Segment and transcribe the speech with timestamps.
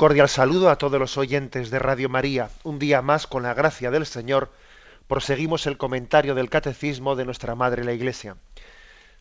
[0.00, 2.48] Cordial saludo a todos los oyentes de Radio María.
[2.62, 4.50] Un día más, con la gracia del Señor,
[5.06, 8.38] proseguimos el comentario del Catecismo de nuestra Madre la Iglesia.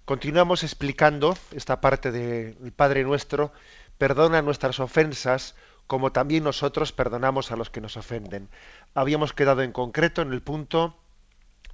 [0.06, 3.52] Continuamos explicando esta parte del Padre Nuestro,
[3.98, 5.54] perdona nuestras ofensas
[5.86, 8.48] como también nosotros perdonamos a los que nos ofenden.
[8.94, 10.96] Habíamos quedado en concreto en el punto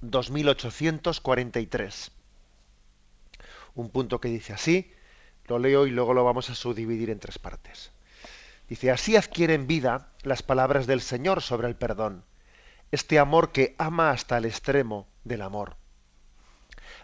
[0.00, 2.10] 2843.
[3.76, 4.92] Un punto que dice así,
[5.46, 7.92] lo leo y luego lo vamos a subdividir en tres partes.
[8.68, 12.24] Dice, así adquieren vida las palabras del Señor sobre el perdón,
[12.90, 15.76] este amor que ama hasta el extremo del amor.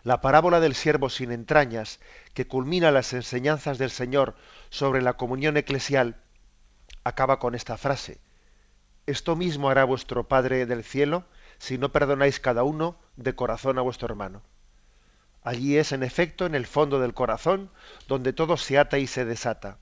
[0.03, 2.01] La parábola del siervo sin entrañas,
[2.35, 4.35] que culmina las enseñanzas del Señor
[4.71, 6.17] sobre la comunión eclesial,
[7.05, 8.19] acaba con esta frase.
[9.07, 11.25] Esto mismo hará vuestro Padre del cielo
[11.59, 14.43] si no perdonáis cada uno de corazón a vuestro hermano.
[15.45, 17.71] Allí es, en efecto, en el fondo del corazón,
[18.09, 19.79] donde todo se ata y se desata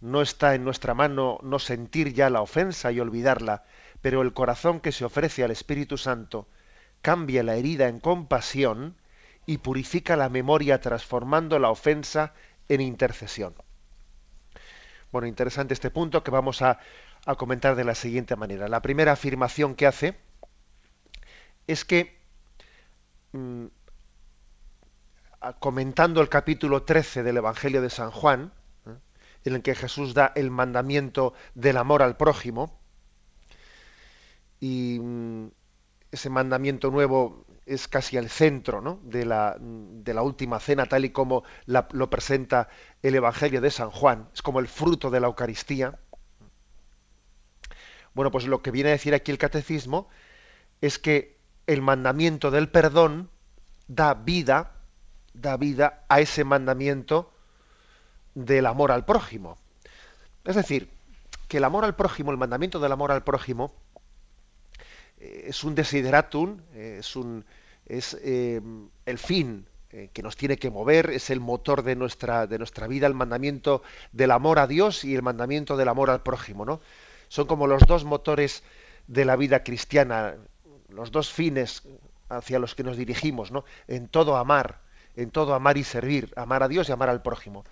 [0.00, 3.64] no está en nuestra mano no sentir ya la ofensa y olvidarla,
[4.00, 6.48] pero el corazón que se ofrece al Espíritu Santo
[7.02, 8.96] cambia la herida en compasión
[9.46, 12.34] y purifica la memoria transformando la ofensa
[12.68, 13.54] en intercesión.
[15.12, 16.78] Bueno, interesante este punto que vamos a,
[17.36, 18.68] comentar de la siguiente manera.
[18.68, 20.16] La primera afirmación que hace
[21.66, 22.18] es que,
[23.32, 23.66] mm,
[25.58, 28.52] comentando el capítulo 13 del Evangelio de San Juan,
[29.44, 32.78] en el que Jesús da el mandamiento del amor al prójimo.
[34.60, 35.48] Y mm,
[36.10, 41.10] ese mandamiento nuevo es casi el centro de, la, de, la, última cena, tal y
[41.10, 42.68] como lo presenta
[43.02, 44.28] el Evangelio de San Juan.
[44.34, 45.98] Es como el fruto de la Eucaristía.
[48.12, 50.08] Bueno, pues lo que viene a decir aquí el catecismo
[50.80, 53.30] es que el mandamiento del perdón
[53.86, 54.72] da vida,
[55.32, 57.29] da vida a ese mandamiento
[58.34, 59.58] del amor al prójimo.
[60.44, 60.88] Es decir,
[61.48, 63.72] que el amor al prójimo, el mandamiento del amor al prójimo,
[65.18, 67.44] eh, es un desideratum, eh, es, un,
[67.86, 68.60] es eh,
[69.06, 69.66] el fin
[70.12, 73.82] que nos tiene que mover, es el motor de nuestra, de nuestra vida, el mandamiento
[74.12, 76.64] del amor a Dios y el mandamiento del amor al prójimo.
[76.64, 76.80] ¿no?
[77.26, 78.62] Son como los dos motores
[79.08, 80.36] de la vida cristiana,
[80.90, 81.82] los dos fines
[82.28, 83.64] hacia los que nos dirigimos, ¿no?
[83.88, 84.78] en todo amar,
[85.16, 87.64] en todo amar y servir, amar a Dios y amar al prójimo.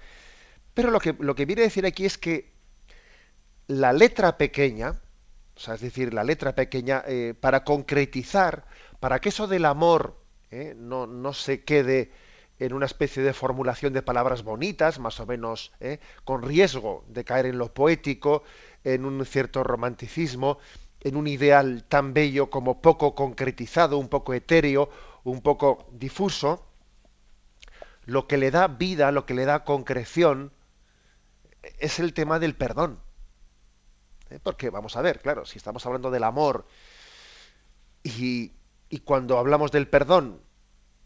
[0.79, 2.53] Pero lo que, lo que viene a decir aquí es que
[3.67, 4.91] la letra pequeña,
[5.57, 8.65] o sea, es decir, la letra pequeña, eh, para concretizar,
[9.01, 10.17] para que eso del amor
[10.53, 12.13] eh, no, no, se quede
[12.61, 17.25] en una especie de formulación de palabras bonitas, más o menos eh, con riesgo de
[17.25, 18.45] caer en lo poético,
[18.85, 20.59] en un cierto romanticismo,
[21.01, 24.91] en un ideal tan bello como poco concretizado, un poco etéreo,
[25.25, 26.65] un poco difuso,
[28.05, 30.53] lo que le da vida, lo que le da concreción,
[31.79, 33.01] es el tema del perdón.
[34.31, 34.39] ¿Eh?
[34.43, 36.67] Porque vamos a ver, claro, si estamos hablando del amor
[38.03, 38.53] y,
[39.05, 40.41] cuando hablamos del perdón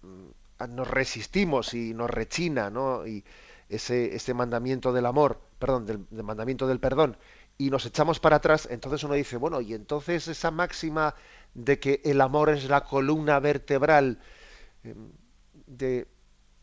[0.03, 3.07] mm, nos resistimos y nos rechina, ¿no?
[3.07, 3.25] Y
[3.69, 7.17] ese, ese mandamiento del amor, perdón, del, mandamiento del perdón,
[7.59, 11.15] y nos echamos para atrás, entonces uno dice, bueno, y entonces esa máxima
[11.55, 14.21] de que el amor es la columna vertebral
[14.85, 15.11] em,
[15.67, 16.07] de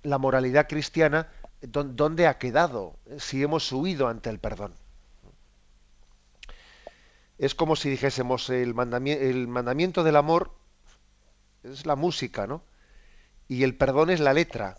[0.03, 1.27] la moralidad cristiana,
[1.61, 4.73] ¿dónde ha quedado si hemos huido ante el perdón?
[7.37, 10.51] Es como si dijésemos el mandamiento, el mandamiento del amor
[11.63, 12.63] es la música, ¿no?
[13.47, 14.77] Y el perdón es la letra.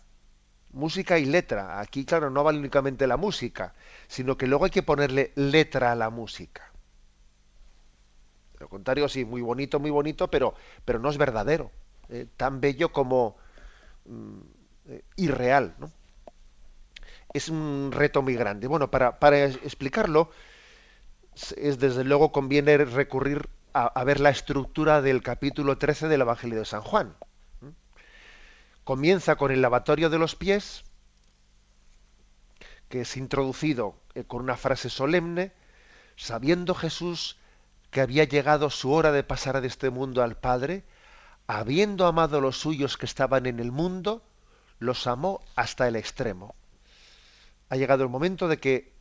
[0.73, 1.81] Música y letra.
[1.81, 3.75] Aquí, claro, no vale únicamente la música,
[4.09, 6.71] sino que luego hay que ponerle letra a la música.
[8.59, 10.55] lo contrario, sí, muy bonito, muy bonito, pero,
[10.85, 11.73] pero no es verdadero.
[12.11, 13.37] Eh, tan bello como
[14.05, 14.41] mm,
[14.87, 15.91] eh, irreal, ¿no?
[17.33, 18.67] Es un reto muy grande.
[18.67, 20.31] Bueno, para, explicarlo,
[21.57, 26.65] es desde luego conviene recurrir a, ver la estructura del capítulo 13 del Evangelio de
[26.65, 27.15] San Juan.
[28.85, 30.85] Comienza con el lavatorio de los pies,
[32.89, 35.53] que es introducido eh, con una frase solemne,
[36.17, 37.39] sabiendo Jesús
[37.93, 40.83] que había llegado su hora de pasar de este mundo al Padre,
[41.47, 44.23] habiendo amado a los suyos que estaban en el mundo,
[44.81, 46.57] los amó hasta el extremo
[47.71, 48.93] ha llegado el momento de que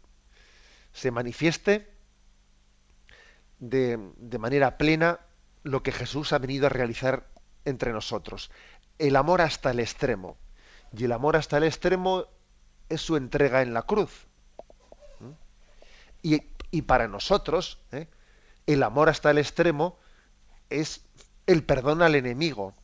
[0.93, 1.91] se manifieste
[3.59, 3.97] de,
[4.39, 5.19] manera plena
[5.63, 7.27] lo que Jesús ha venido a realizar
[7.65, 8.51] entre nosotros.
[8.99, 10.37] El amor hasta el extremo.
[10.95, 12.25] Y el amor hasta el extremo
[12.87, 14.27] es su entrega en la cruz.
[16.21, 18.07] Y, y, para nosotros, ¿eh?
[18.65, 19.97] el amor hasta el extremo
[20.69, 21.05] es
[21.47, 22.75] el perdón al enemigo.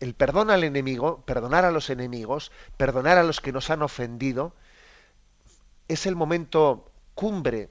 [0.00, 4.54] El perdón al enemigo, perdonar a los enemigos, perdonar a los que nos han ofendido,
[5.88, 7.68] es el momento cumbre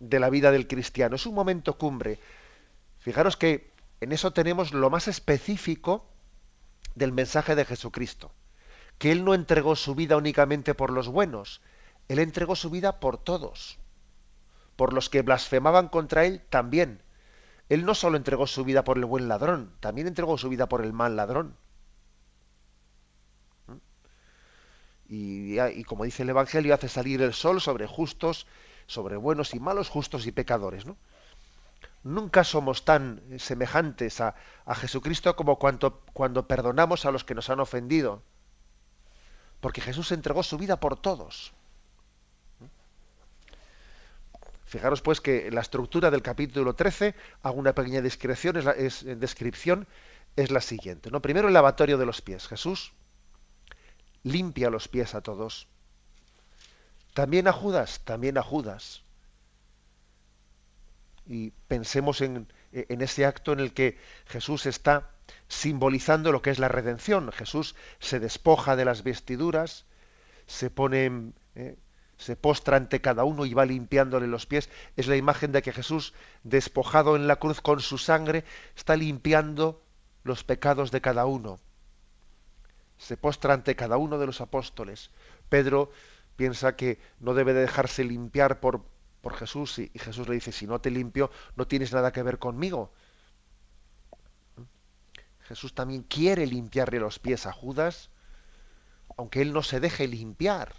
[0.00, 1.16] de la vida del cristiano.
[1.16, 2.18] Es un momento cumbre.
[2.98, 3.70] Fijaros que
[4.00, 6.06] en eso tenemos lo más específico
[6.94, 8.32] del mensaje de Jesucristo,
[8.98, 11.60] que Él no entregó su vida únicamente por los buenos,
[12.08, 13.78] Él entregó su vida por todos,
[14.76, 17.02] por los que blasfemaban contra Él también.
[17.70, 20.84] Él no solo entregó su vida por el buen ladrón, también entregó su vida por
[20.84, 21.56] el mal ladrón.
[23.68, 23.76] ¿Mm?
[25.08, 28.48] Y, y, como dice el Evangelio, hace salir el sol sobre justos,
[28.88, 30.84] sobre buenos y malos, justos y pecadores.
[30.84, 30.96] ¿no?
[32.02, 34.34] Nunca somos tan semejantes a,
[34.66, 38.24] a Jesucristo como cuando, cuando perdonamos a los que nos han ofendido.
[39.60, 41.52] Porque Jesús entregó su vida por todos.
[44.70, 48.66] Fijaros pues que la estructura del capítulo 13, hago una pequeña descripción, es
[49.04, 49.86] es, descripción,
[50.36, 51.10] es la siguiente.
[51.10, 51.20] ¿no?
[51.20, 52.46] Primero el lavatorio de los pies.
[52.46, 52.92] Jesús
[54.22, 55.66] limpia los pies a todos.
[57.14, 59.02] También a Judas, también a Judas
[61.30, 65.10] y pensemos en, en, ese acto en el que Jesús está
[65.46, 67.30] simbolizando lo que es la redención.
[67.30, 69.86] Jesús se despoja de las vestiduras,
[70.46, 71.76] se pone, eh,
[72.20, 74.68] se postra ante cada uno y va limpiándole los pies.
[74.94, 76.12] Es la imagen de que Jesús,
[76.44, 78.44] despojado en la cruz con su sangre,
[78.76, 79.82] está limpiando
[80.22, 81.58] los pecados de cada uno.
[82.98, 85.10] Se postra ante cada uno de los apóstoles.
[85.48, 85.90] Pedro
[86.36, 88.84] piensa que no debe de dejarse limpiar por,
[89.22, 92.38] por Jesús y, Jesús le dice, si no te limpio, no tienes nada que ver
[92.38, 92.92] conmigo.
[95.40, 98.10] Jesús también quiere limpiarle los pies a Judas,
[99.16, 100.74] aunque él no se deje limpiar.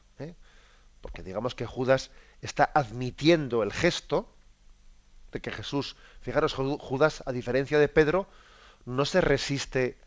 [1.02, 2.12] Porque digamos que Judas
[2.42, 4.34] está admitiendo el gesto
[5.32, 8.28] de que Jesús, fijaros, Judas, a diferencia de Pedro,
[8.86, 9.98] no se resiste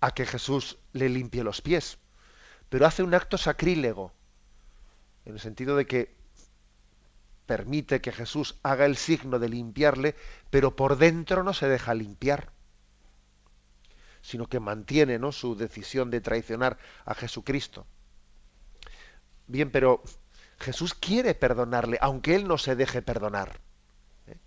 [0.00, 1.98] a que Jesús le limpie los pies,
[2.68, 4.12] pero hace un acto sacrílego,
[5.24, 6.14] en el sentido de que
[7.46, 10.14] permite que Jesús haga el signo de limpiarle,
[10.50, 12.50] pero por dentro no se deja limpiar,
[14.22, 15.32] sino que mantiene ¿no?
[15.32, 17.86] su decisión de traicionar a Jesucristo.
[19.46, 20.02] Bien, pero
[20.64, 23.60] Jesús quiere perdonarle, aunque él no se deje perdonar.
[24.26, 24.38] ¿eh?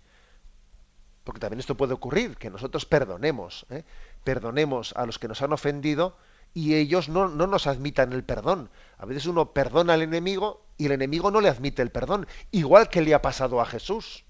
[1.22, 3.84] Porque también esto puede ocurrir, que nosotros perdonemos, ¿eh?
[4.24, 6.16] perdonemos a los que nos han ofendido
[6.54, 8.68] y ellos no, no, nos admitan el perdón.
[8.98, 12.88] A veces uno perdona al enemigo y el enemigo no le admite el perdón, igual
[12.88, 14.24] que le ha pasado a Jesús.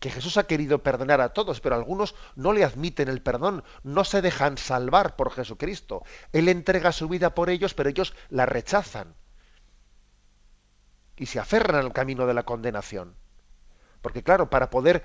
[0.00, 4.04] Que Jesús ha querido perdonar a todos, pero algunos no le admiten el perdón, no
[4.04, 6.02] se dejan salvar por Jesucristo.
[6.32, 9.14] Él entrega su vida por ellos, pero ellos la rechazan.
[11.16, 13.14] Y se aferran al camino de la condenación.
[14.02, 15.04] Porque claro, para poder,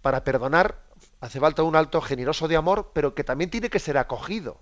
[0.00, 0.82] para perdonar,
[1.20, 4.60] hace falta un alto generoso de amor, pero que también tiene que ser acogido.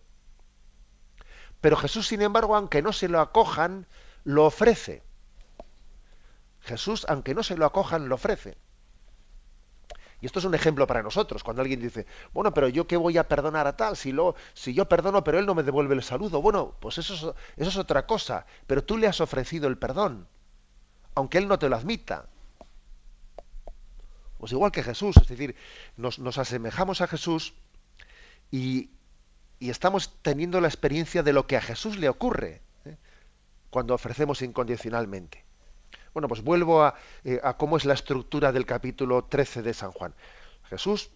[1.61, 3.87] Pero Jesús, sin embargo, aunque no se lo acojan,
[4.25, 5.03] lo ofrece.
[6.61, 8.57] Jesús, aunque no se lo acojan, lo ofrece.
[10.21, 13.17] Y esto es un ejemplo para nosotros, cuando alguien dice, bueno, pero yo qué voy
[13.17, 16.03] a perdonar a tal, si, lo, si yo perdono pero él no me devuelve el
[16.03, 17.23] saludo, bueno, pues eso es,
[17.57, 20.29] eso es otra cosa, pero tú le has ofrecido el perdón,
[21.21, 22.27] aunque él no te lo admita.
[24.39, 25.55] Pues igual que Jesús, es decir,
[25.97, 27.55] nos, asemejamos a Jesús
[28.51, 28.91] y
[29.61, 32.97] y estamos teniendo la experiencia de lo que a Jesús le ocurre ¿eh?
[33.69, 35.45] cuando ofrecemos incondicionalmente.
[36.15, 39.93] Bueno, pues vuelvo a, eh, a, cómo es la estructura del capítulo 13 de San
[39.93, 40.15] Juan.
[40.65, 41.11] Jesús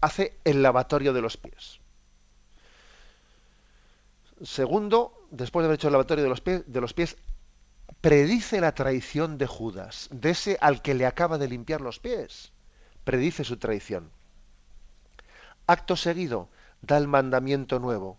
[0.00, 1.80] hace el lavatorio de los pies.
[4.42, 7.16] Segundo, después de haber hecho el lavatorio de los pies
[8.00, 12.52] predice la traición de Judas, de ese al que le acaba de limpiar los pies.
[13.04, 14.10] Predice su traición.
[15.66, 16.48] Acto seguido,
[16.82, 18.18] da el mandamiento nuevo.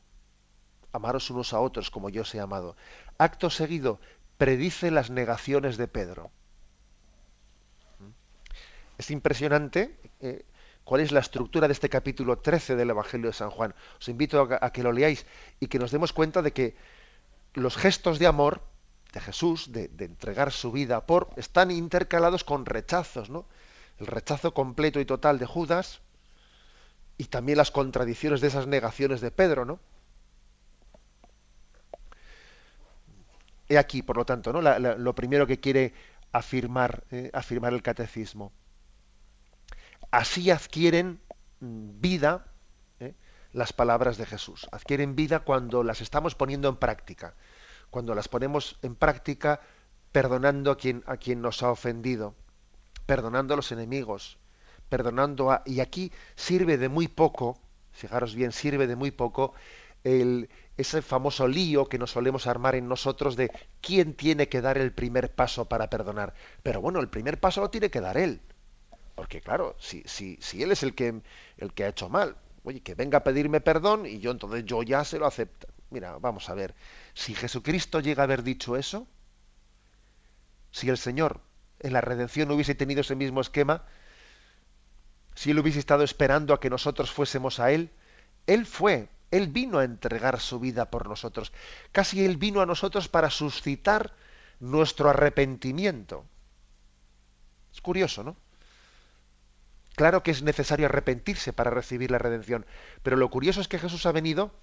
[0.92, 2.76] Amaros unos a otros como yo os he amado.
[3.18, 4.00] Acto seguido,
[4.38, 6.32] predice las negaciones de Pedro.
[8.98, 10.46] Es impresionante eh,
[10.84, 13.76] cuál es la estructura de este capítulo 13 del Evangelio de San Juan.
[14.00, 15.26] Os invito a, a, que lo leáis
[15.60, 16.76] y que nos demos cuenta de que
[17.54, 18.62] los gestos de amor
[19.16, 23.46] de Jesús, de, entregar su vida por, están intercalados con rechazos, ¿no?
[23.98, 26.02] El rechazo completo y total de Judas,
[27.18, 29.80] y también las contradicciones de esas negaciones de Pedro, ¿no?
[33.70, 34.62] He aquí, por lo tanto, ¿no?
[34.62, 35.94] Lo primero que quiere
[36.34, 38.52] afirmar, eh, afirmar el catecismo.
[40.12, 41.22] Así adquieren
[41.62, 42.52] mm, vida
[43.00, 43.16] eh,
[43.54, 44.68] las palabras de Jesús.
[44.74, 47.34] Adquieren vida cuando las estamos poniendo en práctica.
[47.96, 49.62] Cuando las ponemos en práctica
[50.12, 52.36] perdonando a quien, a quien nos ha ofendido,
[53.06, 54.38] perdonando a los enemigos,
[54.90, 55.64] perdonando a...
[55.66, 57.58] Y aquí sirve de muy poco,
[57.94, 59.54] fijaros bien, sirve de muy poco
[60.04, 63.50] el, ese famoso lío que nos solemos armar en nosotros de
[63.80, 66.34] quién tiene que dar el primer paso para perdonar.
[66.64, 68.42] Pero bueno, el primer paso lo tiene que dar él.
[69.16, 70.04] Porque claro, si,
[70.62, 71.22] él es el que,
[71.56, 72.36] el que ha hecho mal,
[72.66, 75.70] oye, que venga a pedirme perdón y yo entonces yo ya se lo acepto.
[75.96, 76.76] Mira, vamos a ver,
[77.14, 79.08] si Jesucristo llega a haber dicho eso,
[80.72, 81.40] si el Señor
[81.80, 83.86] en la redención hubiese tenido ese mismo esquema,
[85.36, 87.92] si él hubiese estado esperando a que nosotros fuésemos a él,
[88.46, 91.54] él fue él vino a entregar su vida por nosotros.
[91.94, 94.14] Casi Él vino a nosotros para suscitar
[94.60, 96.26] nuestro arrepentimiento.
[97.74, 98.38] Es curioso, ¿no?
[99.96, 102.66] Claro que es necesario arrepentirse para recibir la redención,
[103.02, 104.54] pero lo curioso es que Jesús ha venido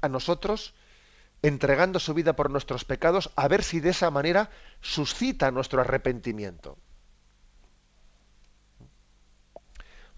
[0.00, 0.74] a nosotros
[1.42, 4.50] entregando su vida por nuestros pecados a ver si de esa manera
[4.80, 6.78] suscita nuestro arrepentimiento.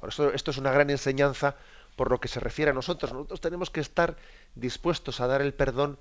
[0.01, 1.57] Por eso esto es una gran enseñanza
[1.97, 3.13] por lo que se refiere a nosotros.
[3.13, 4.17] Nosotros tenemos que estar
[4.55, 5.99] dispuestos a dar el perdón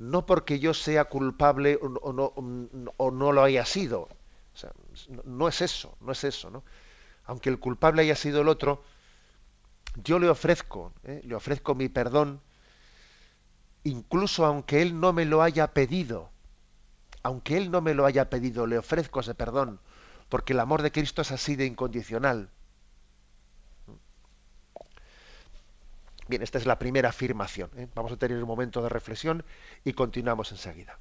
[0.00, 2.32] no porque yo sea culpable o no,
[2.96, 4.08] o no lo haya sido.
[5.24, 6.50] no es eso, no es eso.
[6.50, 6.64] ¿no?
[7.26, 8.82] Aunque el culpable haya sido el otro,
[10.02, 11.20] yo le ofrezco, ¿eh?
[11.22, 12.40] le ofrezco mi perdón,
[13.84, 16.30] incluso aunque él no me lo haya pedido.
[17.22, 19.80] Aunque él no me lo haya pedido, le ofrezco ese perdón,
[20.28, 22.50] porque el amor de Cristo es así de incondicional.
[26.28, 27.70] Bien, esta es la primera afirmación.
[27.76, 27.88] ¿eh?
[27.94, 29.44] Vamos a tener un momento de reflexión
[29.84, 30.98] y continuamos enseguida.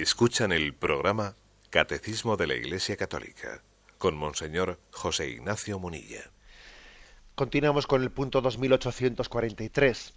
[0.00, 1.34] Escuchan el programa
[1.70, 3.62] Catecismo de la Iglesia Católica
[3.98, 6.22] con Monseñor José Ignacio Munilla.
[7.34, 10.14] Continuamos con el punto 2843.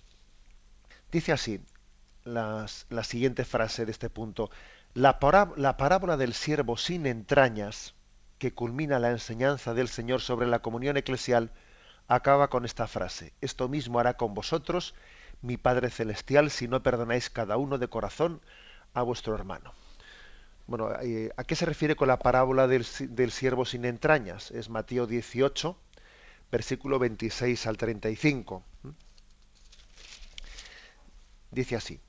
[1.12, 1.62] Dice así
[2.24, 2.68] la
[3.02, 4.52] siguiente frase de este punto.
[4.94, 5.18] La,
[5.58, 7.96] la parábola del siervo sin entrañas,
[8.38, 11.52] que culmina la enseñanza del Señor sobre la comunión eclesial,
[12.08, 13.34] acaba con esta frase.
[13.42, 14.94] Esto mismo hará con vosotros
[15.42, 18.42] mi Padre Celestial si no perdonáis cada uno de corazón
[18.94, 19.74] a vuestro hermano.
[20.68, 24.52] Bueno, eh, ¿a qué se refiere con la parábola del, del siervo sin entrañas?
[24.52, 25.78] Es Mateo 18,
[26.52, 28.64] versículo 26 al 35.
[31.52, 32.00] Dice así.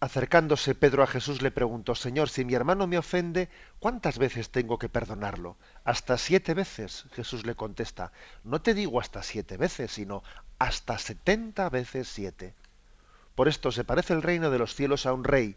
[0.00, 4.78] Acercándose Pedro a Jesús le preguntó, Señor, si mi hermano me ofende, ¿cuántas veces tengo
[4.78, 5.58] que perdonarlo?
[5.84, 7.04] Hasta siete veces.
[7.12, 8.10] Jesús le contesta,
[8.42, 10.22] no te digo hasta siete veces, sino
[10.58, 12.54] hasta setenta veces siete.
[13.34, 15.56] Por esto se parece el reino de los cielos a un rey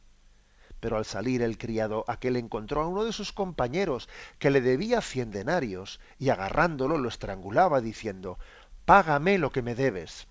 [0.81, 4.09] Pero al salir el criado, aquel encontró a uno de sus compañeros
[4.39, 8.37] que le debía cien denarios, y agarrándolo lo estrangulaba, diciendo
[8.83, 10.27] Págame lo que me debes.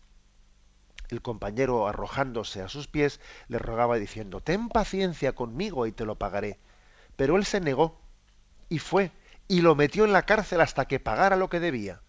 [1.09, 6.17] El compañero, arrojándose a sus pies, le rogaba diciendo Ten paciencia conmigo y te lo
[6.17, 6.59] pagaré.
[7.17, 7.99] Pero él se negó
[8.69, 9.13] y fue
[9.47, 12.01] y lo metió en la cárcel hasta que pagara lo que debía.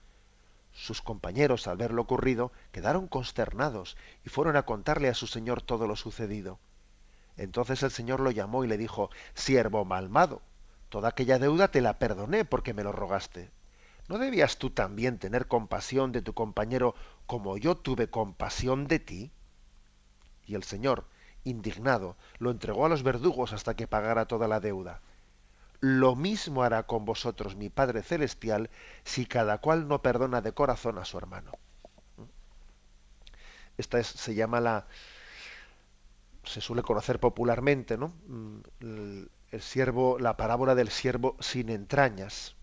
[0.73, 5.61] Sus compañeros, al ver lo ocurrido, quedaron consternados y fueron a contarle a su señor
[5.61, 6.59] todo lo sucedido.
[7.37, 10.41] Entonces el señor lo llamó y le dijo, Siervo malmado,
[10.89, 13.51] toda aquella deuda te la perdoné porque me lo rogaste.
[14.07, 16.95] ¿No debías tú también tener compasión de tu compañero
[17.25, 19.31] como yo tuve compasión de ti?
[20.45, 21.05] Y el señor,
[21.43, 25.01] indignado, lo entregó a los verdugos hasta que pagara toda la deuda.
[25.79, 28.69] Lo mismo hará con vosotros mi Padre Celestial
[29.03, 31.51] si cada cual no perdona de corazón a su hermano.
[33.77, 34.85] Esta se llama la,
[36.51, 38.13] se suele conocer popularmente, ¿no?
[38.27, 42.55] Mm, el, siervo, la parábola del siervo sin entrañas,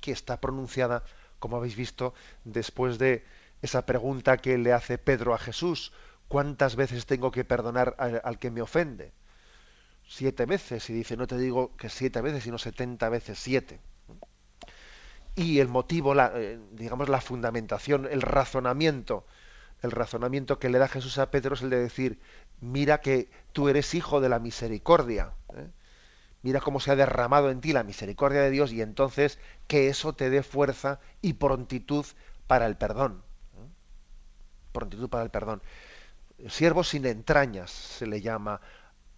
[0.00, 1.04] que está pronunciada,
[1.38, 2.14] como habéis visto,
[2.44, 3.24] después de
[3.62, 5.92] esa pregunta que le hace Pedro a Jesús,
[6.28, 9.12] ¿cuántas veces tengo que perdonar al, que me ofende?
[10.06, 13.80] Siete veces, y dice, no te digo que siete veces, sino setenta veces siete.
[15.34, 19.24] Y el motivo, la, eh, digamos, la fundamentación, el razonamiento,
[19.82, 22.20] el razonamiento que le da Jesús a Pedro es el de decir,
[22.60, 25.32] mira que tú eres hijo de la misericordia.
[25.54, 25.68] ¿eh?
[26.42, 30.12] Mira cómo se ha derramado en ti la misericordia de Dios y entonces que eso
[30.12, 32.06] te dé fuerza y prontitud
[32.46, 33.22] para el perdón.
[33.56, 33.68] ¿eh?
[34.72, 35.62] Prontitud para el perdón.
[36.48, 38.60] Siervo sin entrañas se le llama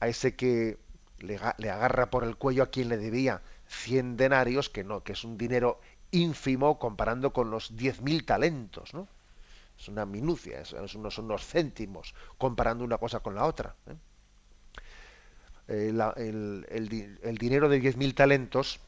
[0.01, 0.79] a ese que
[1.19, 1.37] le,
[1.71, 5.39] agarra por el cuello a quien le debía 100 denarios, que no, que es un
[5.39, 9.09] dinero ínfimo comparando con los 10.000 talentos, ¿no?
[9.79, 13.75] Es una minucia, es, unos, unos, céntimos comparando una cosa con la otra.
[13.87, 13.95] ¿eh?
[15.69, 18.81] Eh, el, dinero de 10.000 talentos,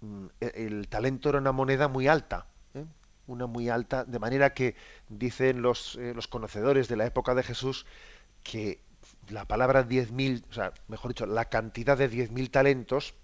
[0.00, 2.84] mm, el, talento era una moneda muy alta, ¿eh?
[3.26, 4.76] una muy alta, de manera que
[5.08, 7.86] dicen los, los conocedores de la época de Jesús
[8.42, 8.80] que
[9.28, 13.14] la palabra 10.000, o sea, mejor dicho, la cantidad de 10.000 talentos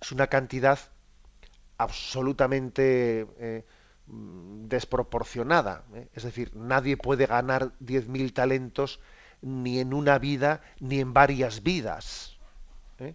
[0.00, 0.78] es una cantidad
[1.78, 3.64] absolutamente
[4.10, 5.84] desproporcionada.
[5.94, 6.08] ¿eh?
[6.14, 9.00] Es decir, nadie puede ganar 10.000 talentos
[9.42, 12.38] ni en una vida ni en varias vidas.
[12.98, 13.14] ¿eh?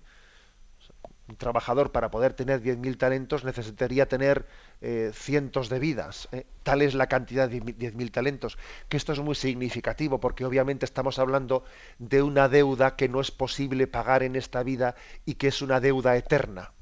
[1.27, 4.45] Un trabajador para poder tener 10.000 talentos necesitaría tener
[4.81, 6.29] eh, cientos de vidas.
[6.61, 8.59] Tal es la cantidad de 10.000 talentos.
[8.89, 11.63] Que esto es muy significativo porque obviamente estamos hablando
[11.97, 15.79] de una deuda que no es posible pagar en esta vida y que es una
[15.79, 16.73] deuda eterna.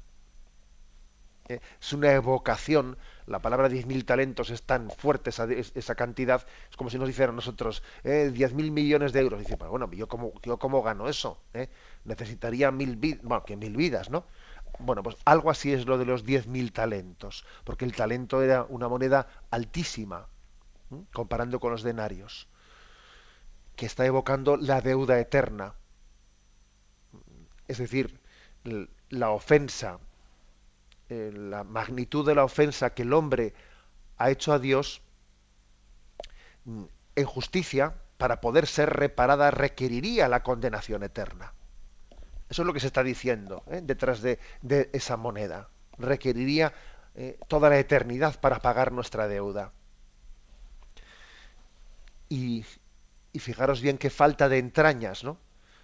[1.48, 6.98] Es una evocación la palabra 10.000 talentos es tan fuerte esa, cantidad, es como si
[6.98, 9.40] nos dijeran nosotros eh, 10.000 millones de euros.
[9.40, 11.68] Dice, bueno, yo cómo, yo cómo gano eso, ¿Eh?
[12.04, 14.24] necesitaría mil vidas, bueno, que mil vidas, ¿no?
[14.78, 18.88] Bueno, pues algo así es lo de los 10.000 talentos, porque el talento era una
[18.88, 20.26] moneda altísima,
[21.12, 22.48] comparando con los denarios,
[23.76, 25.74] que está evocando la deuda eterna.
[27.68, 28.20] Es decir,
[29.10, 29.98] la ofensa,
[31.10, 33.52] eh, la magnitud de la ofensa que el hombre
[34.16, 35.02] ha hecho a Dios,
[36.64, 36.84] mm,
[37.16, 41.52] en justicia, para poder ser reparada, requeriría la condenación eterna.
[42.48, 43.80] Eso es lo que se está diciendo ¿eh?
[43.82, 44.38] detrás de,
[44.92, 45.68] esa moneda.
[45.98, 46.72] Requeriría
[47.14, 49.72] eh, toda la eternidad para pagar nuestra deuda.
[52.30, 52.64] Y,
[53.32, 55.36] y, fijaros bien qué falta de entrañas, ¿no?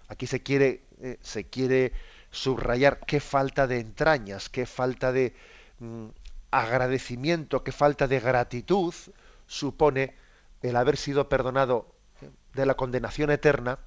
[0.07, 0.83] Aquí se quiere,
[1.21, 1.93] se quiere
[2.31, 5.35] subrayar qué falta de entrañas, qué falta de
[5.79, 6.07] mm,
[6.49, 8.93] agradecimiento, qué falta de gratitud
[9.47, 10.15] supone
[10.61, 11.93] el haber sido perdonado
[12.53, 13.79] de la condenación eterna,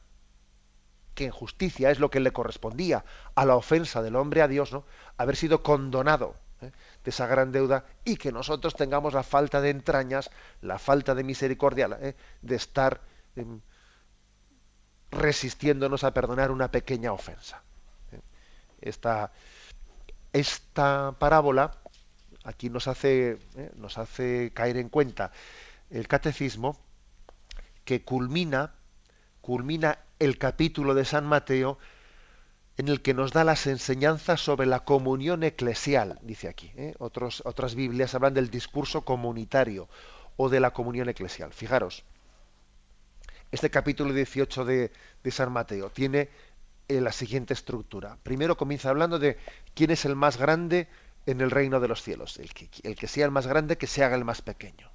[1.14, 3.04] que en justicia es lo que le correspondía
[3.34, 4.84] a la ofensa del hombre a Dios, ¿no?
[5.16, 6.72] haber sido condonado ¿eh?
[7.04, 10.30] de esa gran deuda y que nosotros tengamos la falta de entrañas,
[10.60, 12.16] la falta de misericordia, ¿eh?
[12.42, 13.00] de estar
[13.36, 13.60] em,
[15.12, 17.63] resistiéndonos a perdonar una pequeña ofensa
[18.84, 19.32] esta,
[20.32, 21.78] esta parábola
[22.44, 25.32] aquí nos hace, eh, nos hace caer en cuenta
[25.90, 26.78] el catecismo
[27.84, 28.74] que culmina,
[29.40, 31.78] culmina el capítulo de San Mateo
[32.76, 36.72] en el que nos da las enseñanzas sobre la comunión eclesial, dice aquí.
[36.76, 36.94] ¿eh?
[36.98, 39.88] Otras Biblias hablan del discurso comunitario
[40.36, 41.52] o de la comunión eclesial.
[41.52, 42.04] Fijaros,
[43.52, 44.90] este capítulo 18 de,
[45.22, 46.30] de San Mateo tiene
[46.88, 48.18] la siguiente estructura.
[48.22, 49.38] Primero comienza hablando de
[49.74, 50.88] quién es el más grande
[51.26, 52.38] en el reino de los cielos.
[52.38, 54.90] El que, el que sea el más grande, que se haga el más pequeño.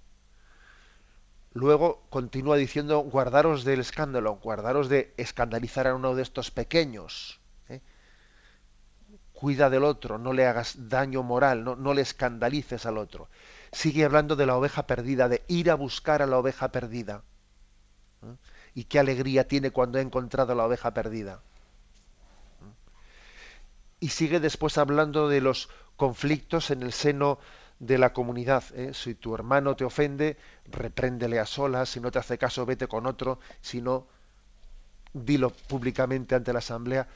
[1.54, 7.39] Luego continúa diciendo, guardaros del escándalo, guardaros de escandalizar a uno de estos pequeños.
[7.69, 7.82] ¿eh?
[9.34, 13.30] Cuida del otro, no le hagas daño moral, no, no le escandalices al otro.
[13.71, 17.23] Sigue hablando de la oveja perdida, de ir a buscar a la oveja perdida.
[18.21, 18.36] ¿eh?
[18.75, 21.41] Y qué alegría tiene cuando ha encontrado la oveja perdida.
[23.99, 27.39] Y sigue después hablando de los conflictos en el seno
[27.79, 28.63] de la comunidad.
[28.73, 28.91] ¿eh?
[28.93, 33.05] Si tu hermano te ofende, repréndele a solas, si no te hace caso, vete con
[33.05, 34.07] otro, si no,
[35.13, 37.07] dilo públicamente ante la asamblea.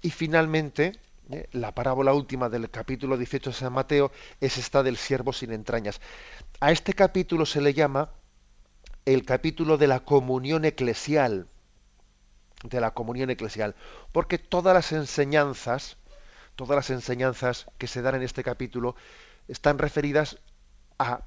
[0.00, 0.98] Y finalmente,
[1.30, 1.48] ¿eh?
[1.52, 6.00] la parábola última del capítulo 18 de San Mateo es esta del siervo sin entrañas.
[6.60, 8.10] A este capítulo se le llama
[9.04, 11.48] el capítulo de la comunión eclesial,
[12.62, 13.74] de la comunión eclesial,
[14.12, 15.96] porque todas las enseñanzas,
[16.58, 18.96] todas las enseñanzas que se dan en este capítulo
[19.46, 20.38] están referidas
[20.98, 21.22] a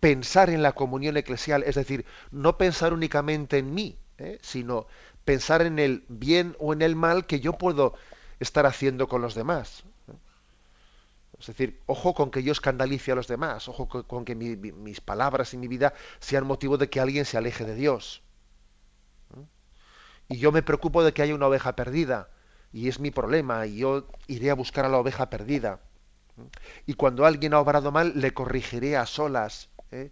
[0.00, 4.38] pensar en la comunión eclesial, es decir, no pensar únicamente en mí, ¿eh?
[4.40, 4.86] sino
[5.26, 7.92] pensar en el bien o en el mal que yo puedo
[8.38, 9.84] estar haciendo con los demás.
[11.38, 15.52] Es decir, ojo con que yo escandalice a los demás, ojo con, que mis palabras
[15.52, 18.22] y mi vida sean motivo de que alguien se aleje de Dios.
[20.28, 22.30] Y yo me preocupo de que haya una oveja perdida,
[22.72, 25.80] y es mi problema, y yo iré a buscar a la oveja perdida.
[26.86, 29.68] Y cuando alguien ha obrado mal, le corrigiré a solas.
[29.90, 30.10] ¿eh?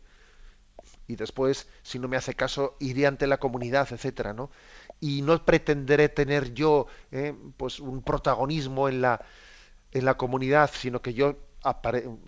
[1.06, 4.50] Y después, si no me hace caso, iré ante la comunidad, etcétera, ¿no?
[5.00, 7.34] Y no pretenderé tener yo ¿eh?
[7.56, 9.24] pues un protagonismo en la,
[9.92, 11.36] en la comunidad, sino que yo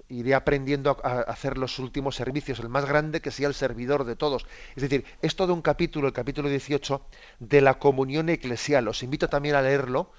[0.09, 4.17] iré aprendiendo a, hacer los últimos servicios, el más grande que sea el servidor de
[4.17, 4.47] todos.
[4.75, 7.01] Es decir, es todo un capítulo, el capítulo 18,
[7.39, 8.89] de la comunión eclesial.
[8.89, 10.11] Os invito también a leerlo,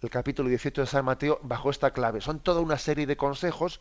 [0.00, 2.20] el capítulo 18 de San Mateo bajo esta clave.
[2.20, 3.80] Son toda una serie de consejos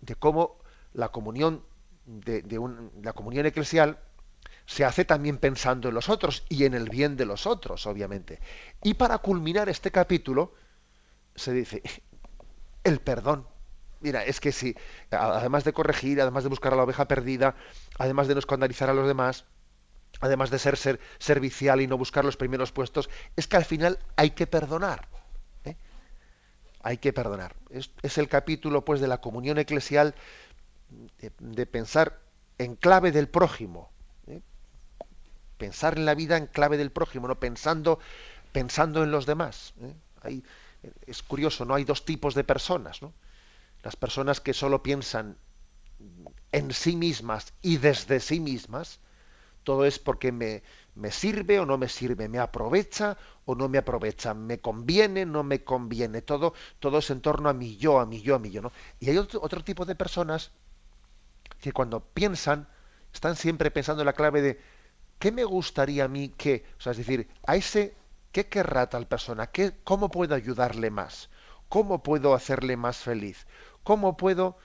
[0.00, 0.58] de cómo
[0.94, 1.62] la comunión
[2.06, 2.44] de,
[3.02, 3.98] la comunión eclesial
[4.66, 8.40] se hace también pensando en los otros y en el bien de los otros, obviamente.
[8.82, 10.54] Y para culminar este capítulo
[11.34, 11.82] se dice
[12.84, 13.46] el perdón.
[14.00, 14.74] Mira, es que si,
[15.10, 17.54] además de corregir, además de buscar a la oveja perdida,
[17.98, 19.44] además de no escandalizar a los demás,
[20.20, 23.98] además de ser, ser servicial y no buscar los primeros puestos, es que al final
[24.16, 25.08] hay que perdonar
[26.82, 27.54] hay que perdonar.
[27.70, 30.14] Es, el capítulo pues de la comunión eclesial
[31.38, 32.20] de, pensar
[32.58, 33.90] en clave del prójimo.
[34.26, 34.40] ¿eh?
[35.58, 37.98] Pensar en la vida en clave del prójimo, no pensando,
[38.52, 39.74] pensando en los demás.
[40.24, 40.42] ¿eh?
[41.06, 41.74] es curioso, ¿no?
[41.74, 43.12] Hay dos tipos de personas, ¿no?
[43.82, 45.36] Las personas que solo piensan
[46.52, 49.00] en sí mismas y desde sí mismas,
[49.64, 50.62] todo es porque me,
[50.94, 55.42] me sirve o no me sirve, me aprovecha o no me aprovecha, me conviene, no
[55.44, 58.50] me conviene, todo, todo es en torno a mi yo, a mi yo, a mi
[58.52, 58.72] yo, ¿no?
[59.00, 60.52] Y hay otro, otro tipo de personas
[61.60, 62.68] que cuando piensan,
[63.12, 64.60] están siempre pensando en la clave de
[65.18, 66.64] ¿qué me gustaría a mí que?
[66.84, 67.96] Es decir, a ese,
[68.32, 69.48] ¿qué querrá tal persona?
[69.48, 71.30] ¿Qué, ¿Cómo puedo ayudarle más?
[71.68, 73.46] ¿Cómo puedo hacerle más feliz?
[73.82, 74.58] ¿Cómo puedo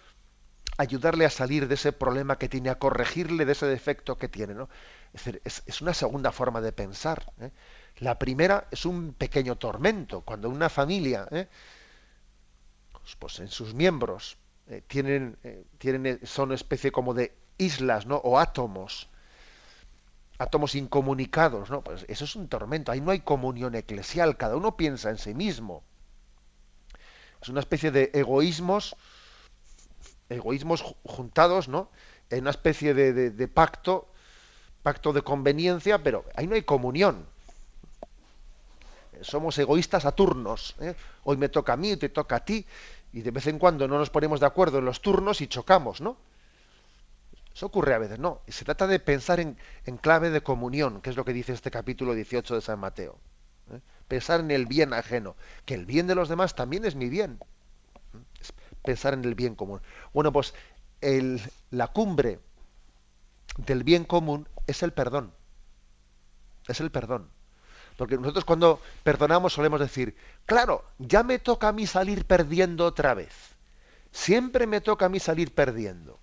[0.78, 4.54] ayudarle a salir de ese problema que tiene, a corregirle de ese defecto que tiene?
[4.54, 4.70] ¿no?
[5.14, 7.32] Es, una segunda forma de pensar.
[7.40, 7.52] ¿eh?
[7.98, 10.22] La primera es un pequeño tormento.
[10.22, 11.48] Cuando una familia, ¿eh?
[13.20, 15.38] pues, en sus miembros eh, tienen,
[15.78, 18.18] tienen, son especie como de islas, ¿no?
[18.18, 19.10] O átomos,
[20.38, 21.82] átomos incomunicados, ¿no?
[21.84, 22.92] Pues eso es un tormento.
[22.92, 24.36] Ahí no hay comunión eclesial.
[24.38, 25.84] Cada uno piensa en sí mismo.
[27.46, 28.96] Es una especie de egoísmos,
[30.30, 31.90] egoísmos juntados, ¿no?
[32.30, 34.10] En una especie de pacto
[34.86, 37.26] pacto de conveniencia, pero ahí no hay comunión.
[39.22, 40.76] Somos egoístas a turnos.
[40.80, 40.94] ¿eh?
[41.24, 42.68] Hoy me toca a mí, te toca a ti,
[43.12, 46.02] y de vez en cuando no nos ponemos de acuerdo en los turnos y chocamos,
[46.02, 46.18] ¿no?
[47.52, 48.42] Eso ocurre a veces, no.
[48.48, 49.58] Se trata de pensar en,
[50.02, 53.18] clave de comunión, que es lo que dice este capítulo 18 de San Mateo.
[54.08, 57.40] Pensar en el bien ajeno, que el bien de los demás también es mi bien.
[58.84, 59.82] pensar en el bien común.
[60.14, 60.54] Bueno, pues
[61.02, 61.42] el,
[61.72, 62.40] la cumbre
[63.58, 65.34] del bien común es el perdón.
[66.68, 67.30] Es el perdón.
[67.98, 70.16] Porque nosotros cuando perdonamos solemos decir,
[70.46, 73.34] claro, ya me toca a mí salir perdiendo otra vez.
[74.12, 76.20] Siempre me toca a mí salir perdiendo.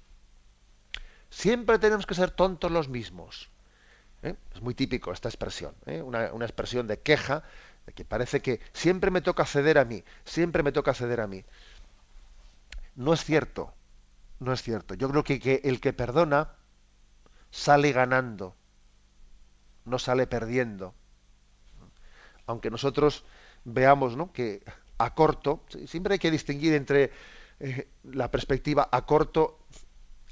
[1.30, 3.50] Siempre tenemos que ser tontos los mismos.
[4.22, 4.36] ¿Eh?
[4.54, 6.00] Es muy típico esta expresión, ¿eh?
[6.00, 7.42] una, expresión de queja,
[7.94, 11.44] que parece que siempre me toca ceder a mí, siempre me toca ceder a mí.
[12.94, 13.74] No es cierto,
[14.38, 14.94] no es cierto.
[14.94, 16.52] Yo creo que, que el que perdona
[17.50, 18.54] sale ganando,
[19.84, 20.94] no sale perdiendo.
[22.46, 23.24] Aunque nosotros
[23.64, 24.32] veamos ¿no?
[24.32, 24.62] que
[24.98, 27.12] a corto, siempre hay que distinguir entre
[27.60, 29.58] eh, la perspectiva a corto,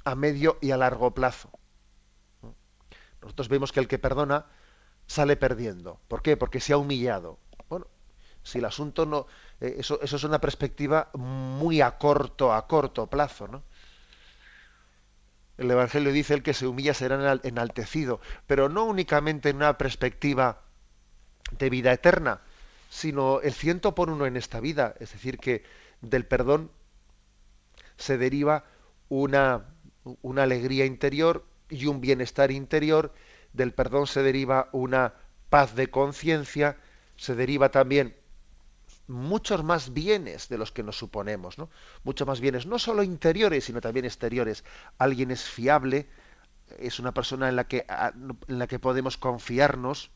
[0.04, 1.50] a medio y a largo plazo.
[3.20, 4.46] nosotros vemos que el que perdona
[5.10, 5.98] sale perdiendo.
[6.06, 6.36] ¿Por qué?
[6.36, 7.36] Porque se ha humillado.
[7.68, 7.88] Bueno,
[8.44, 9.26] si el asunto no,
[9.60, 13.64] eh, eso, eso es una perspectiva muy a corto, a corto plazo, ¿no?
[15.58, 20.60] El Evangelio dice el que se humilla será enaltecido, pero no únicamente en una perspectiva
[21.58, 22.40] de vida eterna,
[22.88, 24.94] sino el ciento por uno en esta vida.
[25.00, 25.64] Es decir, que
[26.02, 26.70] del perdón
[27.96, 28.64] se deriva
[29.08, 29.66] una,
[30.22, 33.12] una alegría interior y un bienestar interior,
[33.52, 35.14] del perdón se deriva una
[35.48, 36.76] paz de conciencia,
[37.16, 38.16] se deriva también
[39.10, 41.68] muchos más bienes de los que nos suponemos, ¿no?
[42.04, 44.64] Muchos más bienes, no solo interiores, sino también exteriores.
[44.98, 46.08] Alguien es fiable,
[46.78, 47.84] es una persona en la que,
[48.48, 50.10] en la que podemos confiarnos,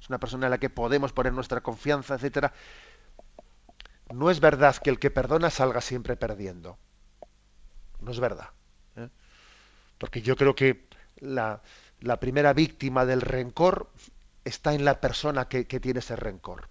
[0.00, 2.52] es una persona en la que podemos poner nuestra confianza, etcétera.
[4.14, 6.78] No es verdad que el que perdona salga siempre perdiendo.
[8.00, 8.50] No es verdad.
[8.94, 9.08] ¿eh?
[9.98, 10.85] Porque yo creo que
[11.16, 11.62] la,
[12.00, 13.90] la, primera víctima del rencor
[14.44, 16.68] está en la persona que tiene ese rencor.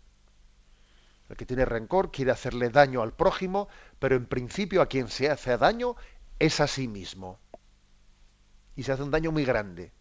[1.29, 3.67] El que tiene rencor quiere hacerle daño al prójimo,
[3.99, 5.95] pero en principio a quien se hace daño
[6.39, 7.39] es a sí mismo.
[8.75, 9.91] Y se hace un daño muy grande.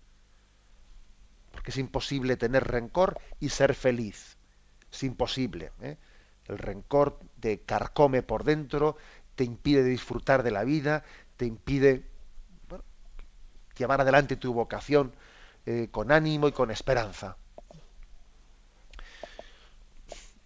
[1.53, 4.37] Porque es imposible tener rencor y ser feliz.
[4.93, 5.73] Es imposible.
[5.81, 5.97] ¿eh?
[6.47, 8.97] El rencor te carcome por dentro,
[9.35, 11.05] te impide disfrutar de la vida,
[11.37, 12.11] te impide
[13.77, 15.13] llevar adelante tu vocación
[15.67, 17.37] eh, con ánimo y con esperanza.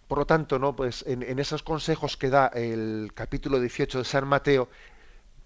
[0.07, 0.75] Por lo tanto, ¿no?
[0.75, 4.67] pues en, esos consejos que da el capítulo 18 de San Mateo,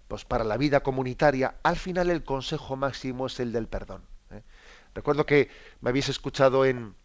[0.07, 4.03] pues para la vida comunitaria, al final el consejo máximo es el del perdón.
[4.31, 4.41] ¿eh?
[4.95, 5.49] Recuerdo que
[5.81, 6.95] me habéis escuchado en,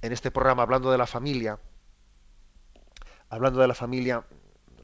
[0.00, 1.58] en este programa hablando de la familia,
[3.28, 4.24] hablando de la familia,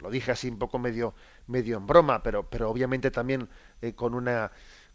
[0.02, 1.14] lo dije así un poco medio,
[1.46, 3.48] medio en broma, pero, pero obviamente también
[3.81, 4.50] eh, con, una,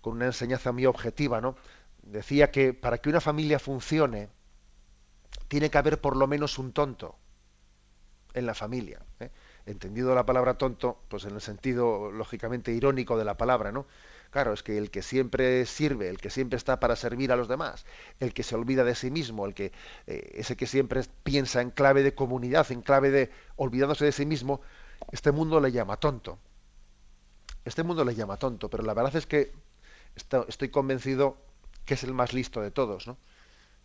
[0.08, 1.58] con una enseñanza muy objetiva, ¿no?
[2.02, 4.30] Decía que para que una familia funcione,
[5.50, 7.18] tiene que haber por lo menos un tonto
[8.34, 9.02] en la familia.
[9.20, 9.30] ¿eh?
[9.66, 13.86] Entendido la palabra tonto, pues en el sentido lógicamente irónico de la palabra, ¿no?
[14.32, 17.50] Claro, es que el que siempre sirve, el que siempre está para servir a los
[17.50, 17.86] demás,
[18.22, 19.74] el que se olvida de sí mismo, el que
[20.06, 24.26] eh, ese que siempre piensa en clave de comunidad, en clave de olvidándose de sí
[24.26, 24.62] mismo,
[25.12, 26.40] este mundo le llama tonto.
[27.66, 29.52] Este mundo le llama tonto, pero la verdad es que
[30.48, 31.38] estoy convencido
[31.86, 33.18] que es el más listo de todos, ¿no?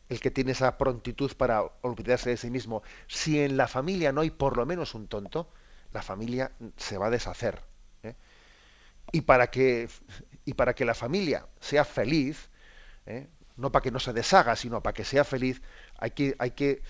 [0.08, 2.82] el que tiene esa prontitud para olvidarse de sí mismo.
[3.06, 5.48] Si en la familia no hay por lo menos un tonto,
[5.92, 7.62] la familia se va a deshacer.
[8.02, 8.14] ¿eh?
[9.12, 9.88] Y, para que,
[10.44, 12.50] y para que la familia sea feliz,
[13.06, 13.28] ¿eh?
[13.56, 15.62] no para que no se deshaga, sino para que sea feliz,
[15.98, 16.82] hay que, hay que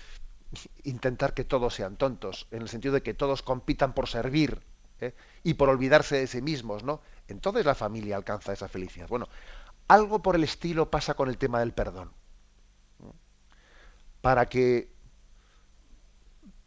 [0.83, 4.61] intentar que todos sean tontos, en el sentido de que todos compitan por servir
[5.07, 5.15] ¿eh?
[5.43, 7.01] y por olvidarse de sí mismos, ¿no?
[7.27, 9.07] Entonces la familia alcanza esa felicidad.
[9.07, 9.27] Bueno,
[9.87, 12.11] algo por el estilo pasa con el tema del perdón
[14.23, 14.89] para que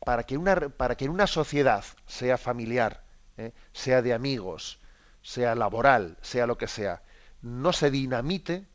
[0.05, 3.03] para que una, para que una sociedad sea familiar,
[3.39, 3.53] ¿eh?
[3.73, 4.79] sea de amigos,
[5.23, 7.03] sea laboral, sea lo que sea,
[7.41, 8.67] no se dinamite,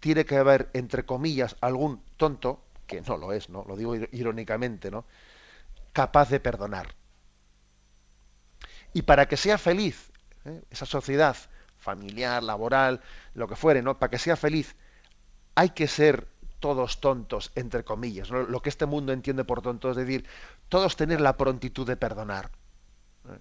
[0.00, 3.64] tiene que haber, entre comillas, algún tonto, que no lo es, ¿no?
[3.68, 5.04] Lo digo irónicamente, ¿no?
[5.92, 6.88] Capaz de perdonar.
[8.92, 10.10] Y para que sea feliz
[10.44, 10.62] ¿eh?
[10.70, 11.36] esa sociedad
[11.78, 13.00] familiar, laboral,
[13.34, 13.98] lo que fuere, ¿no?
[13.98, 14.76] Para que sea feliz,
[15.54, 16.28] hay que ser
[16.60, 20.26] todos tontos, entre comillas, lo que este mundo entiende por tonto, es decir,
[20.68, 22.50] todos tener la prontitud de perdonar,
[23.28, 23.38] ¿eh?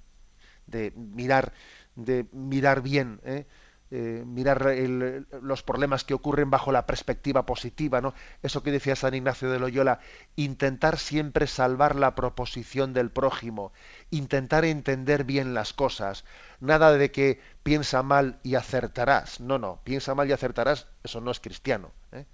[0.68, 1.52] de mirar,
[1.96, 3.46] de mirar bien, ¿eh?
[3.92, 4.68] Eh, mirar
[5.42, 8.14] los problemas que ocurren bajo la perspectiva positiva, ¿no?
[8.44, 10.00] Eso que decía San Ignacio de Loyola,
[10.36, 13.74] intentar siempre salvar la proposición del prójimo,
[14.12, 16.24] intentar entender bien las cosas,
[16.60, 21.32] nada de que piensa mal y acertarás, no, no, piensa mal y acertarás, eso no
[21.32, 21.92] es cristiano.
[22.12, 22.26] ¿eh?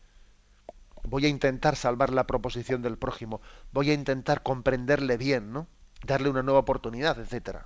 [1.07, 3.41] voy a intentar salvar la proposición del prójimo,
[3.71, 5.67] voy a intentar comprenderle bien, ¿no?
[6.05, 7.65] darle una nueva oportunidad, etcétera.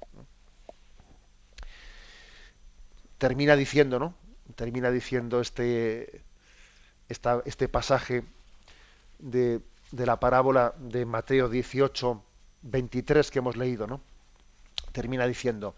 [3.20, 4.16] Termina diciendo, ¿no?
[4.56, 6.24] Termina diciendo este,
[7.08, 8.24] este pasaje
[9.20, 12.24] de, de la parábola de Mateo 18,
[12.64, 14.02] 23 que hemos leído, ¿no?
[14.92, 15.76] Termina diciendo,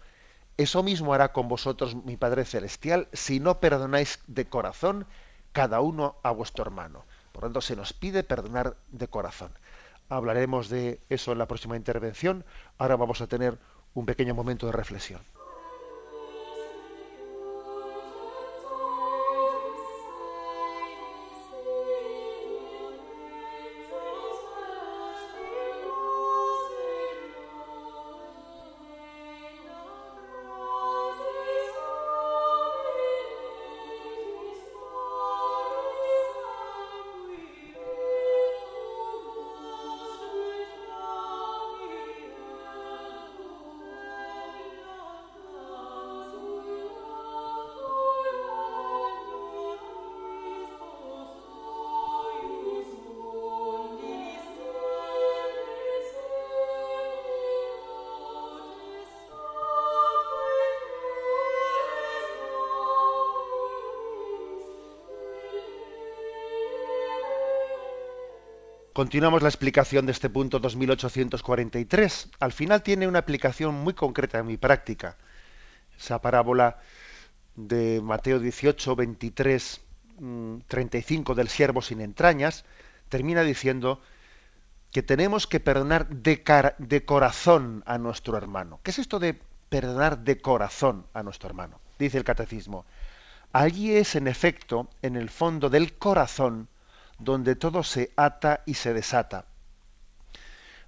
[0.56, 5.06] eso mismo hará con vosotros mi Padre Celestial si no perdonáis de corazón
[5.52, 7.04] cada uno a vuestro hermano.
[7.32, 9.52] Por lo tanto, se nos pide perdonar de corazón.
[10.08, 12.44] Hablaremos de eso en la próxima intervención.
[12.78, 13.58] Ahora vamos a tener
[13.94, 15.22] un pequeño momento de reflexión.
[68.92, 72.28] Continuamos la explicación de este punto 2843.
[72.40, 75.16] Al final tiene una aplicación muy concreta en mi práctica.
[75.98, 76.78] Esa parábola
[77.56, 79.80] de Mateo 18, 23,
[80.68, 82.66] 35 del siervo sin entrañas
[83.08, 84.02] termina diciendo
[84.90, 86.42] que tenemos que perdonar de,
[86.76, 88.78] de corazón a nuestro hermano.
[88.82, 91.80] ¿Qué es esto de perdonar de corazón a nuestro hermano?
[91.98, 92.84] Dice el catecismo.
[93.54, 96.68] Allí es, en efecto, en el fondo del corazón,
[97.24, 99.46] donde todo se ata y se desata.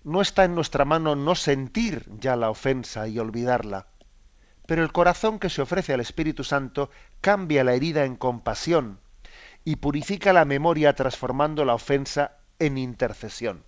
[0.03, 3.87] No está en nuestra mano no sentir ya la ofensa y olvidarla,
[4.67, 9.01] pero el corazón que se ofrece al Espíritu Santo cambia la herida en compasión
[9.65, 13.65] y purifica la memoria transformando la ofensa en intercesión.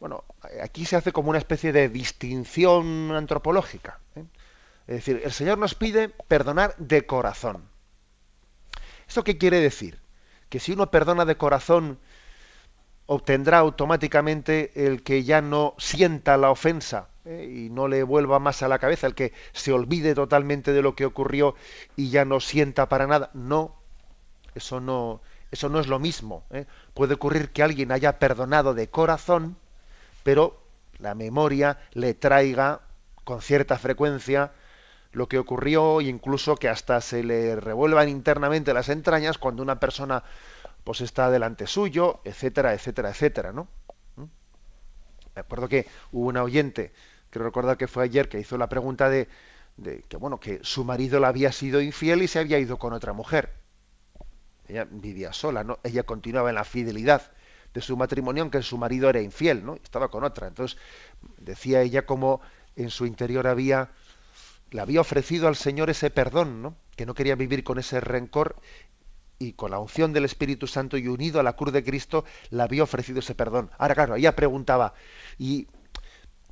[0.00, 0.24] Bueno,
[0.62, 3.98] aquí se hace como una especie de distinción antropológica.
[4.14, 4.24] ¿eh?
[4.86, 7.68] Es decir, el Señor nos pide perdonar de corazón.
[9.08, 10.00] ¿Eso qué quiere decir?
[10.48, 11.98] Que si uno perdona de corazón,
[13.06, 17.66] obtendrá automáticamente el que ya no sienta la ofensa ¿eh?
[17.66, 20.94] y no le vuelva más a la cabeza, el que se olvide totalmente de lo
[20.94, 21.54] que ocurrió
[21.96, 23.30] y ya no sienta para nada.
[23.32, 23.76] No,
[24.54, 26.44] eso no, eso no es lo mismo.
[26.50, 26.66] ¿eh?
[26.94, 29.56] Puede ocurrir que alguien haya perdonado de corazón,
[30.22, 30.60] pero
[30.98, 32.80] la memoria le traiga
[33.24, 34.52] con cierta frecuencia
[35.12, 39.80] lo que ocurrió e incluso que hasta se le revuelvan internamente las entrañas cuando una
[39.80, 40.24] persona
[40.84, 43.68] pues está delante suyo, etcétera, etcétera, etcétera, ¿no?
[44.16, 44.24] ¿Mm?
[45.34, 46.92] Me acuerdo que hubo una oyente,
[47.30, 49.28] creo recordar que fue ayer, que hizo la pregunta de,
[49.76, 52.92] de que bueno, que su marido le había sido infiel y se había ido con
[52.92, 53.52] otra mujer.
[54.68, 55.78] Ella vivía sola, ¿no?
[55.82, 57.32] Ella continuaba en la fidelidad
[57.72, 59.74] de su matrimonio, aunque su marido era infiel, ¿no?
[59.74, 60.48] Estaba con otra.
[60.48, 60.78] Entonces,
[61.38, 62.40] decía ella como
[62.74, 63.90] en su interior había
[64.70, 66.76] le había ofrecido al Señor ese perdón, ¿no?
[66.96, 68.56] que no quería vivir con ese rencor
[69.38, 72.62] y con la unción del Espíritu Santo y unido a la cruz de Cristo le
[72.62, 73.70] había ofrecido ese perdón.
[73.78, 74.94] Ahora claro, ella preguntaba
[75.38, 75.66] y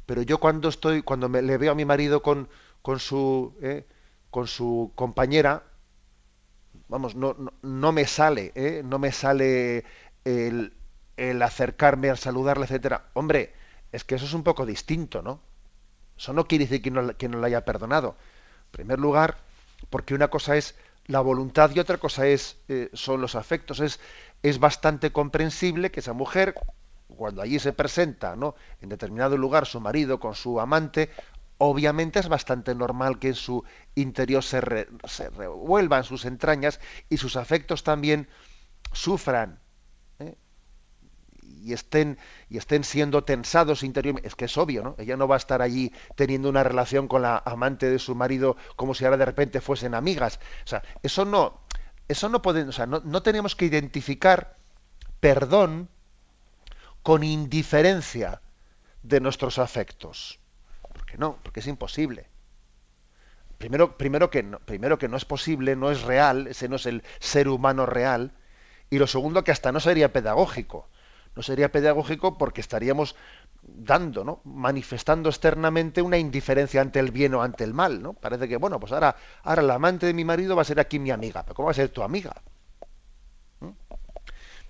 [0.07, 2.49] pero yo cuando estoy cuando me, le veo a mi marido con
[2.83, 3.87] con su eh,
[4.31, 5.65] con su compañera
[6.89, 8.83] vamos no, no, me sale ¿eh?
[8.85, 9.85] no me sale
[10.25, 10.75] el,
[11.17, 13.55] el acercarme al saludarle etcétera hombre
[13.93, 15.41] es que eso es un poco distinto no
[16.17, 18.17] eso no quiere decir que no, que la haya perdonado.
[18.67, 19.39] En primer lugar,
[19.91, 20.75] porque una cosa es
[21.07, 23.81] la voluntad y otra cosa es eh, son los afectos.
[23.81, 24.01] Es,
[24.43, 26.55] es bastante comprensible que esa mujer,
[27.09, 28.55] cuando allí se presenta, ¿no?
[28.81, 31.11] en determinado lugar su marido con su amante,
[31.59, 37.85] obviamente es bastante normal que en su interior se revuelvan sus entrañas y sus afectos
[37.85, 38.29] también
[38.93, 39.61] sufran
[41.65, 44.95] y estén y estén siendo tensados interiormente, es que es obvio, ¿no?
[44.99, 48.57] Ella no va a estar allí teniendo una relación con la amante de su marido
[48.77, 50.39] como si ahora de repente fuesen amigas.
[50.65, 51.61] O sea, eso no,
[52.07, 54.57] eso no puede, o sea, no, no tenemos que identificar
[55.21, 55.89] perdón
[57.03, 58.43] con indiferencia
[59.03, 60.41] de nuestros afectos.
[60.93, 62.29] Porque no, porque es imposible.
[63.59, 67.03] Primero, primero, que primero que no es posible, no es real, ese no es el
[67.21, 68.33] ser humano real.
[68.91, 70.89] Y lo segundo, que hasta no sería pedagógico
[71.35, 73.17] no sería pedagógico porque estaríamos
[73.63, 74.41] dando, ¿no?
[74.45, 78.13] manifestando externamente una indiferencia ante el bien o ante el mal, ¿no?
[78.13, 80.99] Parece que, bueno, pues ahora, ahora la amante de mi marido va a ser aquí
[80.99, 82.35] mi amiga, pero ¿cómo va a ser tu amiga?
[83.61, 83.71] ¿Mm?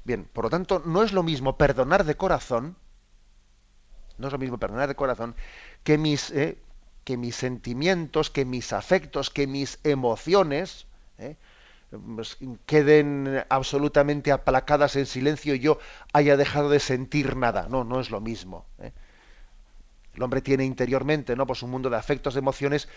[0.05, 2.77] Bien, por lo tanto, no es lo mismo perdonar de corazón,
[4.17, 5.35] no es lo mismo perdonar de corazón
[5.83, 6.59] que mis, eh,
[7.05, 10.87] que mis sentimientos, que mis afectos, que mis emociones,
[11.19, 11.37] ¿eh?
[12.15, 15.79] Pues, queden absolutamente aplacadas en silencio y yo
[16.13, 17.67] haya dejado de sentir nada.
[17.69, 18.67] No, no es lo mismo.
[18.79, 18.93] ¿eh?
[20.15, 21.47] El hombre tiene interiormente, ¿no?
[21.47, 22.89] Pues un mundo de afectos, de emociones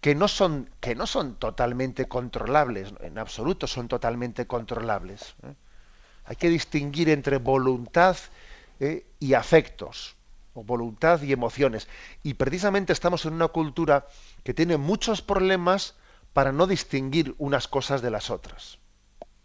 [0.00, 5.34] que no son, que no son totalmente controlables, en absoluto son totalmente controlables.
[5.42, 5.54] ¿eh?
[6.24, 8.16] Hay que distinguir entre voluntad
[8.78, 9.06] ¿eh?
[9.18, 10.16] y afectos,
[10.54, 11.88] o voluntad y emociones.
[12.22, 14.06] Y precisamente estamos en una cultura
[14.42, 15.96] que tiene muchos problemas
[16.32, 18.78] para no distinguir unas cosas de las otras.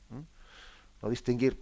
[0.09, 0.21] ¿Mm?
[1.01, 1.57] No distinguir,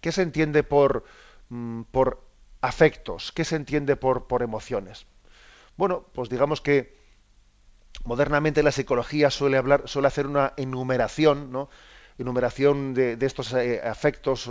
[0.00, 1.04] ¿qué se entiende por,
[1.48, 2.22] mm, por
[2.60, 3.32] afectos?
[3.32, 5.06] ¿Qué se entiende por, por emociones?
[5.76, 6.96] Bueno, pues digamos que
[8.04, 11.68] modernamente la psicología suele hablar, suele hacer una enumeración, ¿no?
[12.18, 14.50] enumeración de, estos eh, afectos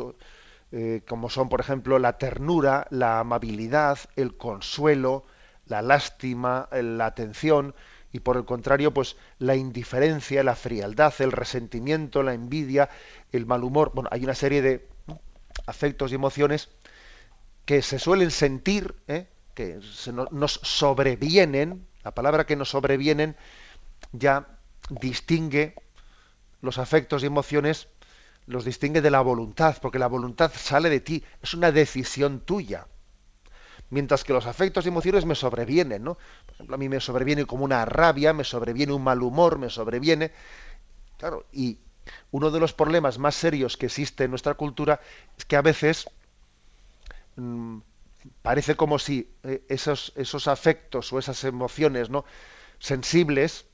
[0.71, 5.25] eh, como son, por ejemplo, la ternura, la amabilidad, el consuelo,
[5.65, 7.73] la lástima, la atención,
[8.15, 12.89] y por el contrario, pues la indiferencia, la frialdad, el resentimiento, la envidia,
[13.33, 13.91] el mal humor.
[13.93, 14.87] Bueno, hay una serie de
[15.65, 16.69] afectos y emociones
[17.65, 19.27] que se suelen sentir, ¿eh?
[19.53, 19.81] que
[20.31, 23.35] nos sobrevienen, la palabra que nos sobrevienen
[24.13, 24.47] ya
[24.89, 25.75] distingue
[26.61, 27.89] los afectos y emociones,
[28.45, 32.87] los distingue de la voluntad, porque la voluntad sale de ti, es una decisión tuya.
[33.89, 36.15] Mientras que los afectos y emociones me sobrevienen, ¿no?
[36.45, 39.69] Por ejemplo, a mí me sobreviene como una rabia, me sobreviene un mal humor, me
[39.69, 40.31] sobreviene.
[41.17, 41.79] Claro, y
[42.31, 44.99] uno de los problemas más serios que existe en nuestra cultura
[45.37, 46.09] es que a veces
[47.35, 47.77] mm,
[48.41, 52.25] parece como si eh, esos, esos afectos o esas emociones ¿no?
[52.79, 53.65] sensibles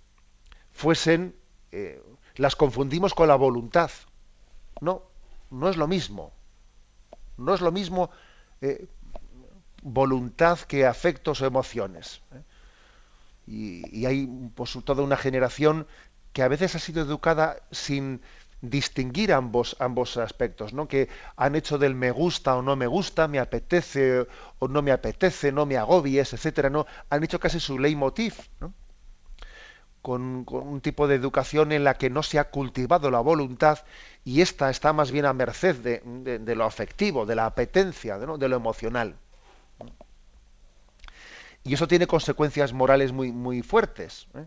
[0.71, 1.35] fuesen,
[1.71, 2.01] eh,
[2.35, 3.91] las confundimos con la voluntad.
[4.79, 5.03] No,
[5.49, 6.33] no es lo mismo.
[7.37, 8.09] No es lo mismo
[8.61, 8.87] eh,
[9.81, 12.21] voluntad que afectos o emociones.
[13.47, 15.87] Y, hay pues, toda una generación
[16.33, 18.21] que a veces ha sido educada sin
[18.61, 20.87] distinguir ambos, ambos aspectos, ¿no?
[20.87, 24.27] que han hecho del me gusta o no me gusta, me apetece
[24.59, 26.85] o no me apetece, no me agobies, etcétera, ¿no?
[27.09, 28.71] han hecho casi su leitmotiv, ¿no?
[30.01, 33.79] con, un tipo de educación en la que no se ha cultivado la voluntad
[34.23, 38.55] y esta está más bien a merced de, lo afectivo, de la apetencia, de lo
[38.55, 39.15] emocional.
[41.63, 44.27] Y eso tiene consecuencias morales muy, muy fuertes.
[44.35, 44.45] ¿eh?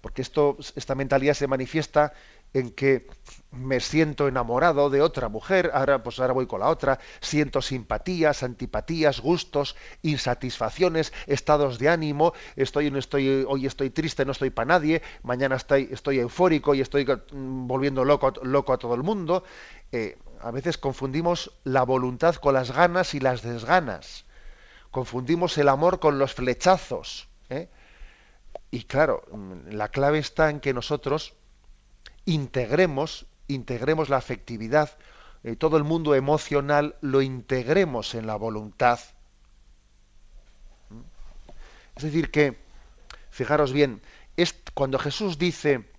[0.00, 2.12] porque esta mentalidad se manifiesta
[2.52, 3.06] en que
[3.52, 8.42] me siento enamorado de otra mujer, ahora pues ahora voy con la otra, siento simpatías,
[8.42, 14.66] antipatías, gustos, insatisfacciones, estados de ánimo, estoy, no estoy, hoy estoy triste, no estoy para
[14.66, 19.44] nadie, mañana estoy, estoy eufórico y estoy mm, volviendo loco, loco a todo el mundo.
[19.92, 24.24] Eh, a veces confundimos la voluntad con las ganas y las desganas.
[24.90, 27.28] Confundimos el amor con los flechazos.
[27.48, 27.68] ¿eh?
[28.70, 29.24] Y claro,
[29.68, 31.34] la clave está en que nosotros
[32.24, 34.96] integremos, integremos la afectividad,
[35.42, 39.00] eh, todo el mundo emocional lo integremos en la voluntad.
[41.96, 42.58] Es decir, que,
[43.30, 44.02] fijaros bien,
[44.36, 45.90] es cuando Jesús dice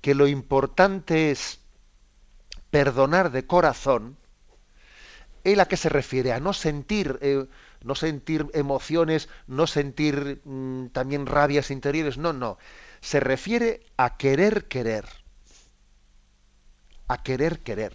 [0.00, 1.60] que lo importante es
[2.70, 4.16] perdonar de corazón,
[5.44, 6.32] ¿él a qué se refiere?
[6.32, 7.46] A no sentir eh,
[7.82, 12.58] no sentir emociones, no sentir mm, también rabias interiores, no, no.
[13.00, 15.06] Se refiere a querer querer.
[17.06, 17.94] A querer querer.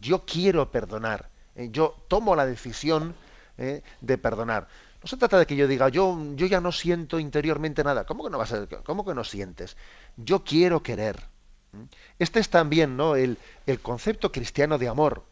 [0.00, 1.30] Yo quiero perdonar.
[1.54, 3.14] Eh, yo tomo la decisión
[3.56, 4.68] eh, de perdonar.
[5.02, 8.04] No se trata de que yo diga, yo, yo ya no siento interiormente nada.
[8.04, 9.76] ¿Cómo que no vas a, cómo que no sientes?
[10.16, 11.28] Yo quiero querer.
[11.72, 11.84] ¿Mm?
[12.18, 13.16] Este es también ¿no?
[13.16, 15.24] el, el concepto cristiano de amor.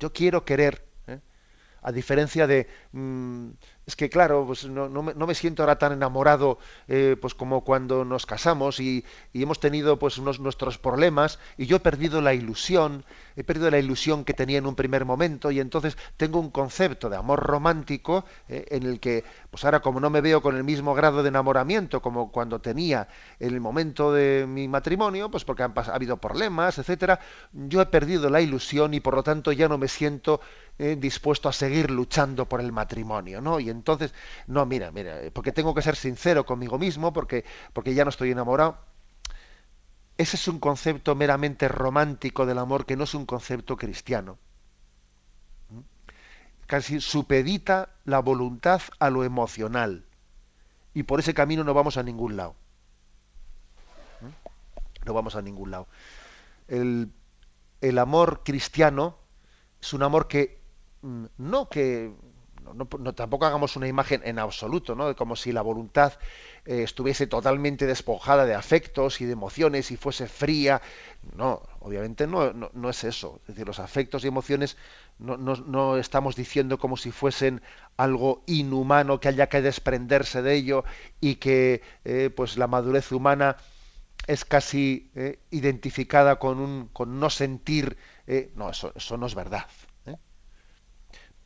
[0.00, 0.87] Yo quiero querer
[1.88, 3.48] a diferencia de mm,
[3.88, 6.58] es que claro pues no, no, me, siento ahora tan enamorado
[6.88, 11.76] eh, pues como cuando nos casamos y, hemos tenido pues unos nuestros problemas y yo
[11.76, 15.58] he perdido la ilusión he perdido la ilusión que tenía en un primer momento y
[15.58, 20.10] entonces tengo un concepto de amor romántico eh, en el que pues ahora como no
[20.10, 23.08] me veo con el mismo grado de enamoramiento como cuando tenía
[23.40, 27.20] en el momento de mi matrimonio pues porque han ha habido problemas etcétera
[27.54, 30.42] yo he perdido la ilusión y por lo tanto ya no me siento
[30.80, 33.58] eh, dispuesto a seguir luchando por el matrimonio, ¿no?
[33.58, 34.14] Y entonces,
[34.46, 38.30] no, mira, mira, porque tengo que ser sincero conmigo mismo, porque, porque ya no estoy
[38.30, 38.78] enamorado.
[40.16, 44.38] Ese es un concepto meramente romántico del amor que no es un concepto cristiano.
[46.66, 50.04] Casi supedita la voluntad a lo emocional.
[50.92, 52.56] Y por ese camino no vamos a ningún lado.
[55.06, 55.86] No vamos a ningún lado.
[56.66, 57.12] El,
[57.80, 59.16] el amor cristiano
[59.80, 60.58] es un amor que
[61.02, 62.12] Mm, no que
[62.74, 65.14] no, tampoco hagamos una imagen en absoluto, ¿no?
[65.16, 66.14] Como si la voluntad
[66.64, 70.80] eh, estuviese totalmente despojada de afectos y de emociones y fuese fría.
[71.36, 73.40] No, obviamente no, no, es eso.
[73.42, 74.76] Es decir, los afectos y emociones
[75.18, 77.62] no, estamos diciendo como si fuesen
[77.96, 80.84] algo inhumano que haya que desprenderse de ello
[81.20, 83.56] y que eh, pues la madurez humana
[84.26, 87.96] es casi eh, identificada con un con no sentir.
[88.54, 89.66] no, eso no es verdad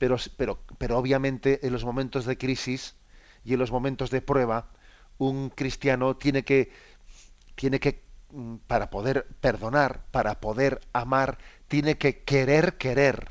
[0.03, 2.97] pero, pero, pero obviamente en los momentos de crisis
[3.45, 4.67] y en los momentos de prueba,
[5.19, 6.73] un cristiano tiene que,
[7.55, 11.39] tiene que, mm, para poder perdonar, para poder amar,
[11.69, 13.29] tiene que querer querer.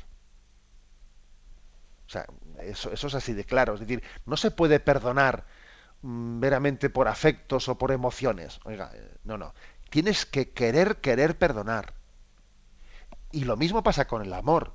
[2.06, 2.24] O sea,
[2.62, 3.74] eso, eso es así de claro.
[3.74, 5.44] Es decir, no se puede perdonar
[6.00, 8.60] mm, meramente por afectos o por emociones.
[8.64, 9.52] Oiga, eh, no, no.
[9.90, 11.92] Tienes que querer, querer perdonar.
[13.30, 14.72] Y lo mismo pasa con el amor.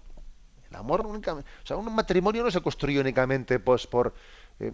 [0.70, 4.14] El amor únicamente, o sea, un matrimonio no se construye únicamente pues por,
[4.60, 4.74] eh,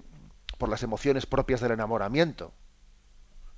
[0.58, 2.52] por las emociones propias del enamoramiento.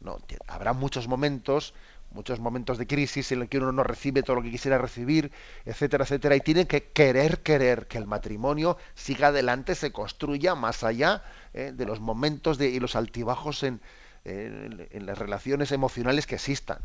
[0.02, 0.18] No,
[0.48, 1.74] habrá muchos momentos,
[2.12, 5.32] muchos momentos de crisis en los que uno no recibe todo lo que quisiera recibir,
[5.64, 10.84] etcétera, etcétera, y tiene que querer, querer que el matrimonio siga adelante, se construya más
[10.84, 11.24] allá
[11.54, 13.80] eh, de los momentos de, y los altibajos en,
[14.26, 16.80] en las relaciones emocionales que existan.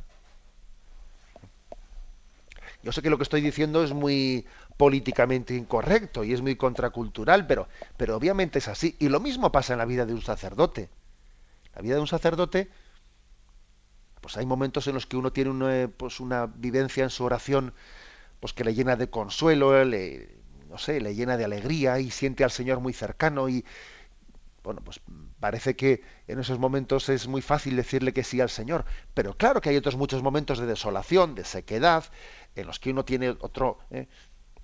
[2.82, 4.46] Yo sé que lo que estoy diciendo es muy
[4.80, 7.68] políticamente incorrecto y es muy contracultural, pero,
[7.98, 8.96] pero obviamente es así.
[8.98, 10.88] Y lo mismo pasa en la vida de un sacerdote.
[11.74, 12.70] La vida de un sacerdote,
[14.22, 17.74] pues hay momentos en los que uno tiene una, pues una vivencia en su oración
[18.40, 20.30] pues que le llena de consuelo, le,
[20.70, 23.66] no sé, le llena de alegría y siente al Señor muy cercano y
[24.62, 25.02] bueno, pues
[25.40, 29.60] parece que en esos momentos es muy fácil decirle que sí al Señor, pero claro
[29.60, 32.04] que hay otros muchos momentos de desolación, de sequedad,
[32.54, 34.08] en los que uno tiene otro, eh,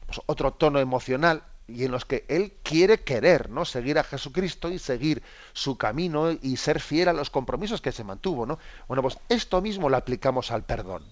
[0.07, 3.65] pues otro tono emocional y en los que él quiere querer, ¿no?
[3.65, 8.05] Seguir a Jesucristo y seguir su camino y ser fiel a los compromisos que se
[8.05, 8.59] mantuvo, ¿no?
[8.87, 11.05] Bueno, pues esto mismo lo aplicamos al perdón.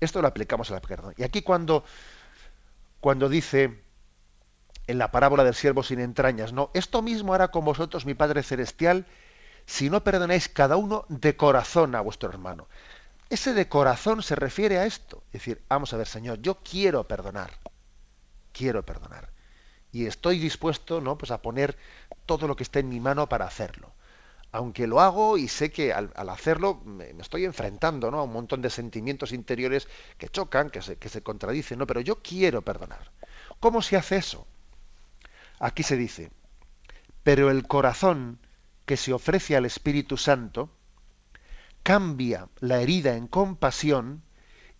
[0.00, 1.14] Esto lo aplicamos al perdón.
[1.16, 1.84] Y aquí cuando
[3.00, 3.82] cuando dice
[4.86, 8.42] en la parábola del siervo sin entrañas, no, esto mismo hará con vosotros mi Padre
[8.42, 9.06] celestial
[9.66, 12.68] si no perdonáis cada uno de corazón a vuestro hermano.
[13.30, 17.08] Ese de corazón se refiere a esto, es decir, vamos a ver, Señor, yo quiero
[17.08, 17.63] perdonar
[18.54, 19.28] quiero perdonar.
[19.92, 21.18] Y estoy dispuesto, ¿no?
[21.18, 21.76] Pues a poner
[22.24, 23.92] todo lo que esté en mi mano para hacerlo.
[24.50, 28.20] Aunque lo hago y sé que al, hacerlo me, estoy enfrentando ¿no?
[28.20, 31.86] a un montón de sentimientos interiores que chocan, que se, que se contradicen, ¿no?
[31.86, 33.10] pero yo quiero perdonar.
[33.58, 34.46] ¿Cómo se hace eso?
[35.58, 36.30] Aquí se dice,
[37.24, 38.38] pero el corazón
[38.86, 40.70] que se ofrece al Espíritu Santo
[41.82, 44.22] cambia la herida en compasión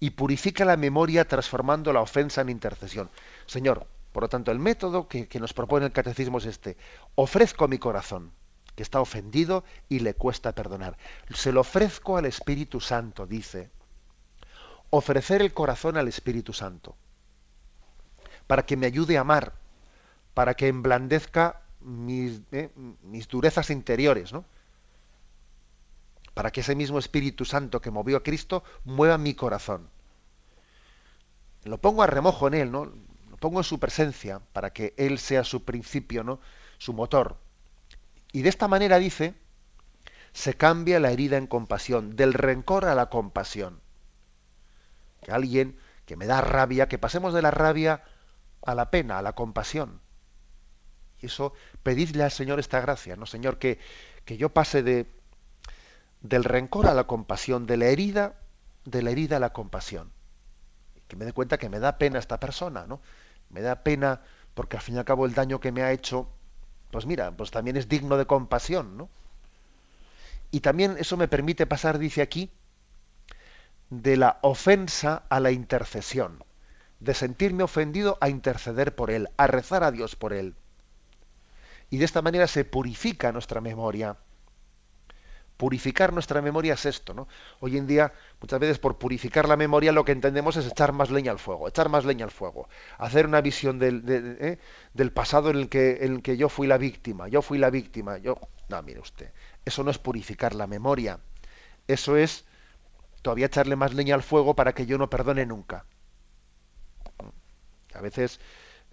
[0.01, 3.11] y purifica la memoria transformando la ofensa en intercesión.
[3.47, 6.77] Señor, por lo tanto, el método que, nos propone el catecismo es este.
[7.17, 8.31] Ofrezco mi corazón,
[8.77, 10.97] que está ofendido y le cuesta perdonar.
[11.35, 13.73] Se lo ofrezco al Espíritu Santo, dice.
[14.91, 16.95] Ofrecer el corazón al Espíritu Santo,
[18.47, 19.55] para que me ayude a amar,
[20.33, 22.71] para que emblandezca mis, eh,
[23.03, 24.45] mis durezas interiores, ¿no?
[26.35, 29.89] Para que ese mismo Espíritu Santo que movió a Cristo mueva mi corazón.
[31.65, 32.93] Lo pongo a remojo en él, ¿no?
[33.45, 36.41] Pongo en su presencia para que Él sea su principio, ¿no?
[36.79, 37.37] su motor.
[38.33, 39.35] Y de esta manera dice,
[40.33, 43.83] se cambia la herida en compasión, del rencor a la compasión.
[45.21, 48.03] Que alguien que me da rabia, que pasemos de la rabia
[48.65, 50.01] a la pena, a la compasión.
[51.21, 53.27] Y eso, pedidle al Señor esta gracia, ¿no?
[53.27, 53.79] Señor, que,
[54.25, 55.07] que yo pase de,
[56.23, 58.37] del rencor a la compasión, de la herida,
[58.87, 60.13] de la herida a la compasión.
[61.09, 63.03] Que me dé cuenta que me da pena esta persona, ¿no?
[63.55, 64.21] Me da pena
[64.55, 66.29] porque al fin y al cabo el daño que me ha hecho,
[66.91, 69.09] pues mira, pues también es digno de compasión, ¿no?
[70.51, 72.51] Y también eso me permite pasar, dice aquí,
[73.91, 76.45] de la ofensa a la intercesión,
[77.01, 80.55] de sentirme ofendido a interceder por él, a rezar a Dios por él.
[81.91, 84.17] Y de esta manera se purifica nuestra memoria
[85.57, 87.29] Purificar nuestra memoria es esto, ¿no?
[87.61, 91.11] Hoy en día, muchas veces por purificar la memoria lo que entendemos es echar más
[91.11, 94.59] leña al fuego, echar más leña al fuego, hacer una visión del, ¿eh?
[94.95, 97.71] del pasado en el, que, en el que yo fui la víctima, yo fui la
[97.71, 98.39] víctima, yo...
[98.69, 99.31] No, mire usted,
[99.65, 101.21] eso no es purificar la memoria,
[101.87, 102.45] eso es
[103.23, 105.85] todavía echarle más leña al fuego para que yo no perdone nunca.
[107.95, 108.41] A veces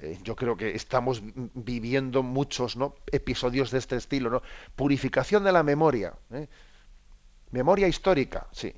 [0.01, 1.21] eh, yo creo que estamos
[1.53, 2.95] viviendo muchos ¿no?
[3.11, 4.41] episodios de este estilo, ¿no?
[4.75, 6.13] Purificación de la memoria.
[6.31, 6.47] ¿eh?
[7.51, 8.73] Memoria histórica, sí.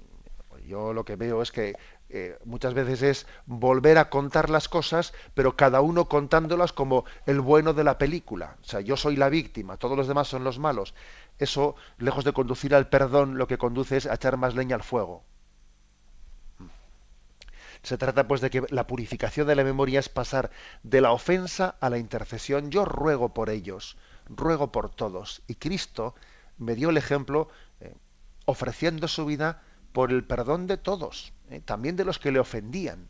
[0.67, 1.75] Yo lo que veo es que
[2.09, 7.41] eh, muchas veces es volver a contar las cosas, pero cada uno contándolas como el
[7.41, 8.57] bueno de la película.
[8.61, 10.93] O sea, yo soy la víctima, todos los demás son los malos.
[11.39, 14.83] Eso, lejos de conducir al perdón, lo que conduce es a echar más leña al
[14.83, 15.23] fuego.
[17.83, 20.51] Se trata pues de que la purificación de la memoria es pasar
[20.83, 22.71] de la ofensa a la intercesión.
[22.71, 25.43] Yo ruego por ellos, ruego por todos.
[25.47, 26.15] Y Cristo
[26.57, 27.49] me dio el ejemplo
[27.81, 27.93] eh,
[28.45, 29.61] ofreciendo su vida
[29.91, 33.09] por el perdón de todos, eh, también de los que le ofendían.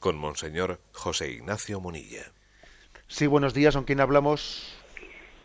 [0.00, 2.22] con Monseñor José Ignacio Munilla.
[3.06, 4.76] Sí, buenos días, ¿con quién hablamos?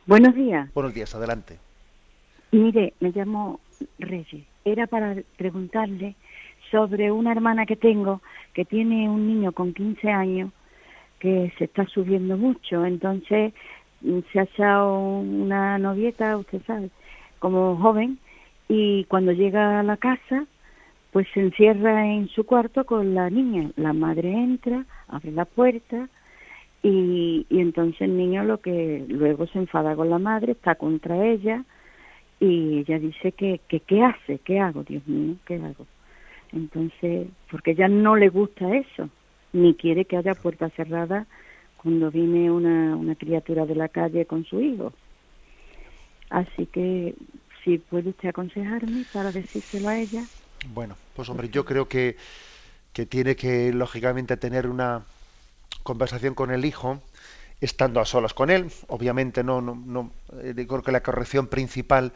[0.07, 0.73] Buenos días.
[0.73, 1.59] Buenos días, adelante.
[2.51, 3.59] Mire, me llamo
[3.99, 4.45] Reyes.
[4.63, 6.15] Era para preguntarle
[6.71, 8.21] sobre una hermana que tengo
[8.53, 10.51] que tiene un niño con 15 años
[11.19, 12.85] que se está subiendo mucho.
[12.85, 13.53] Entonces
[14.01, 16.89] mm, se ha echado una novieta, usted sabe,
[17.39, 18.19] como joven,
[18.69, 20.45] y cuando llega a la casa
[21.15, 23.71] pues se encierra en su cuarto con la niña.
[23.77, 26.09] La madre entra, abre la puerta
[26.83, 31.25] y, y entonces el niño lo que luego se enfada con la madre, está contra
[31.25, 31.63] ella
[32.41, 35.87] y ella dice que, que qué hace, qué hago, Dios mío, qué hago.
[36.51, 39.09] Entonces, porque ella no le gusta eso,
[39.53, 41.27] ni quiere que haya puerta cerrada
[41.81, 44.91] cuando viene una, una criatura de la calle con su hijo.
[46.29, 47.15] Así que,
[47.63, 50.25] si puede usted aconsejarme para decírselo a ella.
[50.73, 52.17] Bueno, pues hombre, yo creo que,
[52.93, 55.05] que tiene que, lógicamente, tener una
[55.83, 57.01] conversación con el hijo,
[57.61, 58.71] estando a solas con él.
[58.87, 60.11] Obviamente, no, no, no
[60.41, 62.13] eh, creo que la corrección principal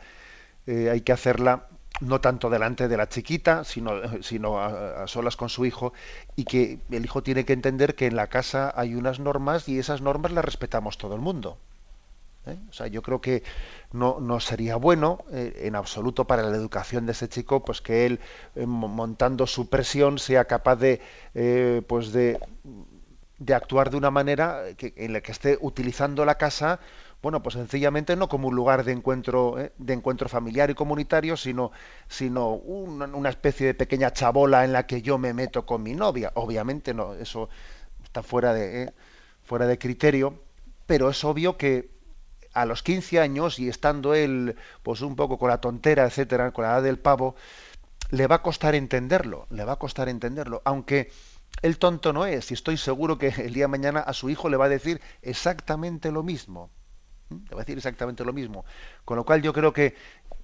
[0.68, 1.68] eh, hay que hacerla
[2.02, 5.93] no tanto delante de la chiquita, sino, sino a, a, solas con su hijo,
[6.36, 9.80] y que el hijo tiene que entender que en la casa hay unas normas y
[9.80, 11.58] esas normas las respetamos todo el mundo.
[12.46, 12.58] ¿Eh?
[12.70, 13.44] O sea, yo creo que
[13.92, 18.06] no, no sería bueno eh, en absoluto para la educación de ese chico, pues que
[18.06, 18.20] él
[18.56, 21.02] eh, montando su presión sea capaz de,
[21.88, 22.40] pues de,
[23.38, 26.80] de actuar de una manera que, en la que esté utilizando la casa
[27.22, 31.72] bueno, pues sencillamente no como un lugar de encuentro, de encuentro familiar y comunitario, sino,
[32.08, 36.32] sino una, especie de pequeña chabola en la que yo me meto con mi novia.
[36.36, 37.50] Obviamente no, eso
[38.04, 38.94] está fuera de,
[39.44, 40.42] fuera de criterio,
[40.86, 41.90] pero es obvio que
[42.54, 46.64] a los 15 años y estando él pues un poco con la tontera, etcétera, con
[46.64, 47.36] la edad del pavo,
[48.12, 51.12] le va a costar entenderlo, le va a costar entenderlo, aunque
[51.62, 54.50] el tonto no es, y estoy seguro que el día de mañana a su hijo
[54.50, 56.70] le va a decir exactamente lo mismo.
[57.30, 58.66] Le va a decir exactamente lo mismo.
[59.06, 59.95] Con lo cual yo creo que,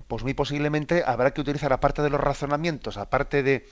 [0.08, 3.68] pues muy posiblemente habrá que utilizar aparte de los razonamientos, aparte de,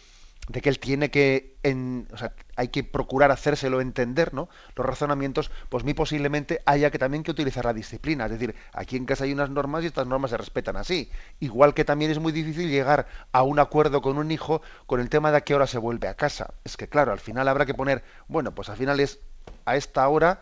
[0.50, 4.50] de que él tiene que, en, o sea, hay que procurar hacérselo entender, ¿no?
[4.76, 8.26] Los razonamientos, pues muy posiblemente haya que también que utilizar la disciplina.
[8.26, 11.10] Es decir, aquí en casa hay unas normas y estas normas se respetan así.
[11.40, 15.10] Igual que también es muy difícil llegar a un acuerdo con un hijo con el
[15.10, 16.54] tema de a qué hora se vuelve a casa.
[16.66, 19.20] Es que claro, al final habrá que poner, bueno, pues al final es
[19.66, 20.42] a esta hora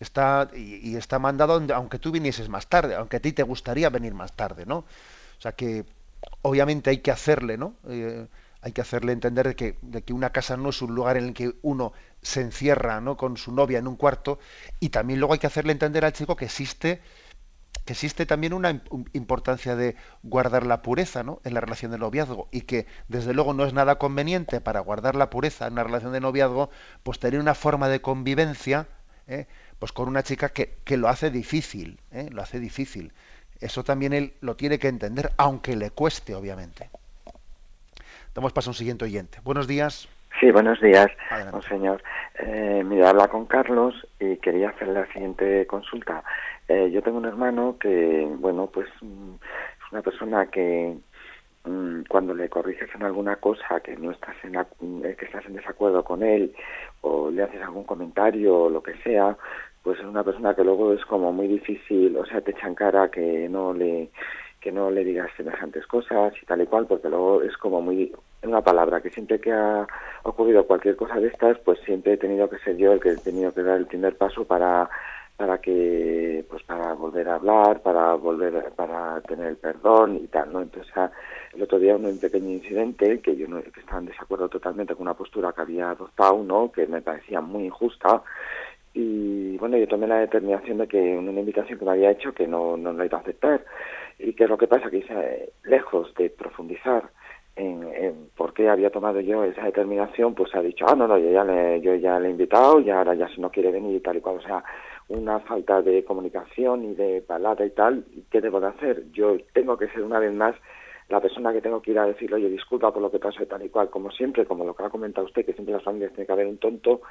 [0.00, 4.14] está y, está mandado aunque tú vinieses más tarde, aunque a ti te gustaría venir
[4.14, 4.78] más tarde, ¿no?
[4.78, 5.84] O sea que
[6.42, 7.74] obviamente hay que hacerle, ¿no?
[7.88, 8.26] Eh,
[8.62, 11.24] hay que hacerle entender de que, de que, una casa no es un lugar en
[11.24, 11.92] el que uno
[12.22, 13.16] se encierra ¿no?
[13.16, 14.38] con su novia en un cuarto
[14.80, 17.00] y también luego hay que hacerle entender al chico que existe
[17.84, 18.82] que existe también una
[19.12, 21.40] importancia de guardar la pureza ¿no?
[21.42, 25.16] en la relación de noviazgo y que desde luego no es nada conveniente para guardar
[25.16, 26.70] la pureza en una relación de noviazgo
[27.02, 28.86] pues tener una forma de convivencia
[29.26, 29.46] ¿eh?
[29.78, 32.28] pues con una chica que, que lo hace difícil, ¿eh?
[32.30, 33.12] lo hace difícil.
[33.60, 36.90] Eso también él lo tiene que entender, aunque le cueste, obviamente.
[38.34, 39.38] Damos paso a un siguiente oyente.
[39.44, 40.08] Buenos días.
[40.40, 41.08] Sí, buenos días,
[41.68, 42.02] señor.
[42.38, 46.24] Eh, mira, habla con Carlos y quería hacerle la siguiente consulta.
[46.66, 50.96] Eh, yo tengo un hermano que, bueno, pues mm, es una persona que
[51.64, 54.66] mm, cuando le corriges en alguna cosa que no estás en la,
[55.04, 56.54] eh, que estás en desacuerdo con él
[57.02, 59.36] o le haces algún comentario o lo que sea,
[59.82, 63.10] pues es una persona que luego es como muy difícil, o sea, te echan cara
[63.10, 64.10] que no le
[64.62, 68.12] que no le digas semejantes cosas y tal y cual, porque luego es como muy,
[68.42, 69.86] una palabra, que siempre que ha
[70.22, 73.16] ocurrido cualquier cosa de estas, pues siempre he tenido que ser yo el que he
[73.16, 74.88] tenido que dar el primer paso para
[75.36, 80.52] para que pues para volver a hablar para volver para tener el perdón y tal
[80.52, 80.92] no entonces
[81.54, 85.02] el otro día un pequeño incidente que yo no que estaba en desacuerdo totalmente con
[85.02, 88.22] una postura que había adoptado no que me parecía muy injusta
[88.94, 92.46] y bueno yo tomé la determinación de que una invitación que me había hecho que
[92.46, 93.64] no no la iba a aceptar.
[94.18, 97.10] Y qué es lo que pasa que hice, lejos de profundizar
[97.56, 101.18] en, en, por qué había tomado yo esa determinación pues ha dicho ah no no
[101.18, 103.96] yo ya le yo ya le he invitado y ahora ya si no quiere venir
[103.96, 104.36] y tal y cual.
[104.36, 104.62] O sea
[105.08, 109.76] una falta de comunicación y de palabra y tal qué debo de hacer yo tengo
[109.76, 110.54] que ser una vez más
[111.08, 113.64] la persona que tengo que ir a decirle, oye, disculpa por lo que pasó tal
[113.64, 116.26] y cual, como siempre, como lo que ha comentado usted, que siempre las familias tiene
[116.26, 117.02] que haber un tonto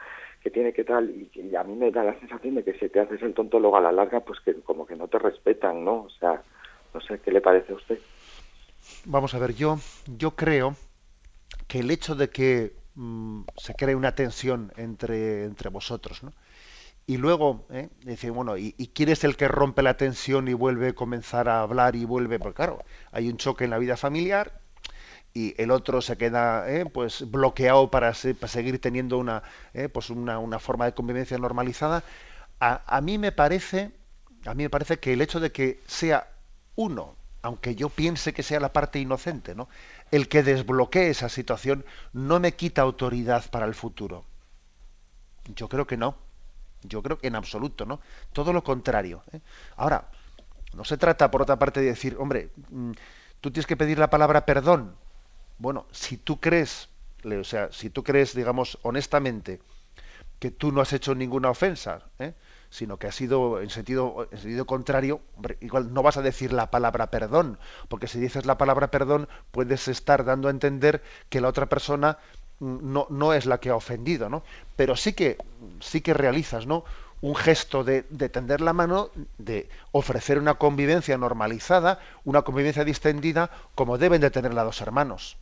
[0.42, 3.00] que tiene que tal, y, a mí me da la sensación de que si te
[3.00, 6.04] haces el tonto luego a la larga, pues que como que no te respetan, ¿no?
[6.04, 6.42] O sea,
[6.94, 8.00] no sé, ¿qué le parece a usted?
[9.06, 9.78] Vamos a ver, yo,
[10.18, 10.76] yo creo
[11.68, 16.32] que el hecho de que mm, se cree una tensión entre, entre vosotros, ¿no?
[17.08, 17.90] Y luego ¿eh?
[18.32, 21.96] bueno ¿y, quién es el que rompe la tensión y vuelve a comenzar a hablar
[21.96, 24.62] y vuelve porque claro hay un choque en la vida familiar
[25.34, 26.86] y el otro se queda ¿eh?
[26.86, 29.44] pues bloqueado para, seguir teniendo una
[29.74, 29.90] ¿eh?
[29.90, 32.04] pues una, una, forma de convivencia normalizada
[32.60, 33.92] a, a, mí me parece
[34.46, 36.28] a mí me parece que el hecho de que sea
[36.76, 39.68] uno aunque yo piense que sea la parte inocente no
[40.12, 44.26] el que desbloquee esa situación no me quita autoridad para el futuro
[45.56, 46.16] yo creo que no
[46.84, 48.00] yo creo que en absoluto, ¿no?
[48.34, 49.24] Todo lo contrario.
[49.32, 49.42] ¿eh?
[49.76, 50.10] Ahora,
[50.74, 52.92] no se trata, por otra parte, de decir, hombre, mm,
[53.42, 54.96] tú tienes que pedir la palabra perdón.
[55.58, 56.90] Bueno, si tú crees,
[57.24, 59.60] o sea, si tú crees, digamos, honestamente,
[60.40, 62.34] que tú no has hecho ninguna ofensa, ¿eh?
[62.72, 66.52] sino que ha sido en sentido, en sentido contrario, hombre, igual no vas a decir
[66.54, 67.60] la palabra perdón,
[67.90, 72.18] porque si dices la palabra perdón, puedes estar dando a entender que la otra persona
[72.62, 74.44] no, no es la que ha ofendido, ¿no?
[74.76, 75.38] Pero sí que,
[75.80, 76.86] sí que realizas, ¿no?
[77.22, 84.00] un gesto de, tender la mano, de ofrecer una convivencia normalizada, una convivencia distendida, como
[84.00, 85.38] deben de tener las dos hermanos.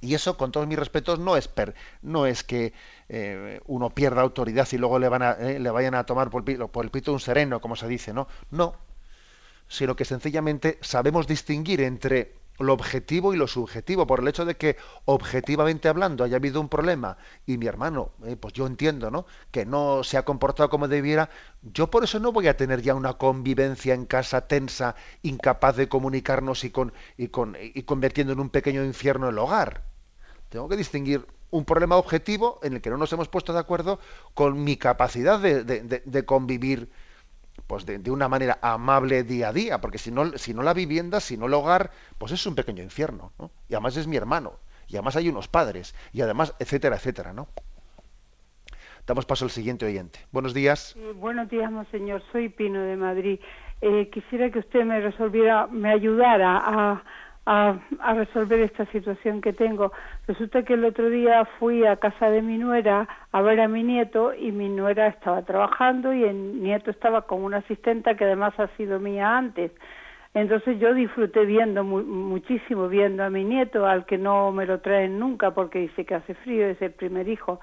[0.00, 2.72] Y eso, con todos mis respetos, no es, per, no es que
[3.08, 6.44] eh, uno pierda autoridad y luego le, van a, eh, le vayan a tomar por
[6.70, 8.28] por el pito un sereno, como se dice, ¿no?
[8.50, 8.76] No,
[9.66, 14.56] sino que sencillamente sabemos distinguir entre lo objetivo y lo subjetivo, por el hecho de
[14.56, 19.26] que objetivamente hablando haya habido un problema y mi hermano, eh, pues yo entiendo, ¿no?
[19.50, 21.30] Que no se ha comportado como debiera,
[21.62, 25.88] yo por eso no voy a tener ya una convivencia en casa tensa, incapaz de
[25.88, 29.82] comunicarnos y, con, y, con, y convirtiendo en un pequeño infierno el hogar.
[30.48, 33.98] Tengo que distinguir un problema objetivo en el que no nos hemos puesto de acuerdo
[34.34, 36.90] con mi capacidad de, de, de convivir
[37.66, 41.20] pues de, una manera amable día a día, porque si no, si no la vivienda,
[41.20, 43.50] si no el hogar, pues es un pequeño infierno, ¿no?
[43.68, 44.54] Y además es mi hermano,
[44.88, 47.48] y además hay unos padres, y además, etcétera, etcétera, ¿no?
[49.06, 50.20] Damos paso al siguiente oyente.
[50.32, 50.96] Buenos días.
[50.98, 52.22] Eh, buenos días, monseñor.
[52.32, 53.38] Soy Pino de Madrid.
[53.82, 57.04] Eh, quisiera que usted me resolviera, me ayudara a,
[57.46, 57.78] a,
[58.14, 59.92] resolver esta situación que tengo.
[60.26, 63.82] Resulta que el otro día fui a casa de mi nuera a ver a mi
[63.82, 68.58] nieto y mi nuera estaba trabajando y el nieto estaba con una asistenta que además
[68.58, 69.72] ha sido mía antes.
[70.32, 75.18] Entonces yo disfruté viendo muchísimo viendo a mi nieto, al que no me lo traen
[75.18, 77.60] nunca porque dice que hace frío, es el primer hijo.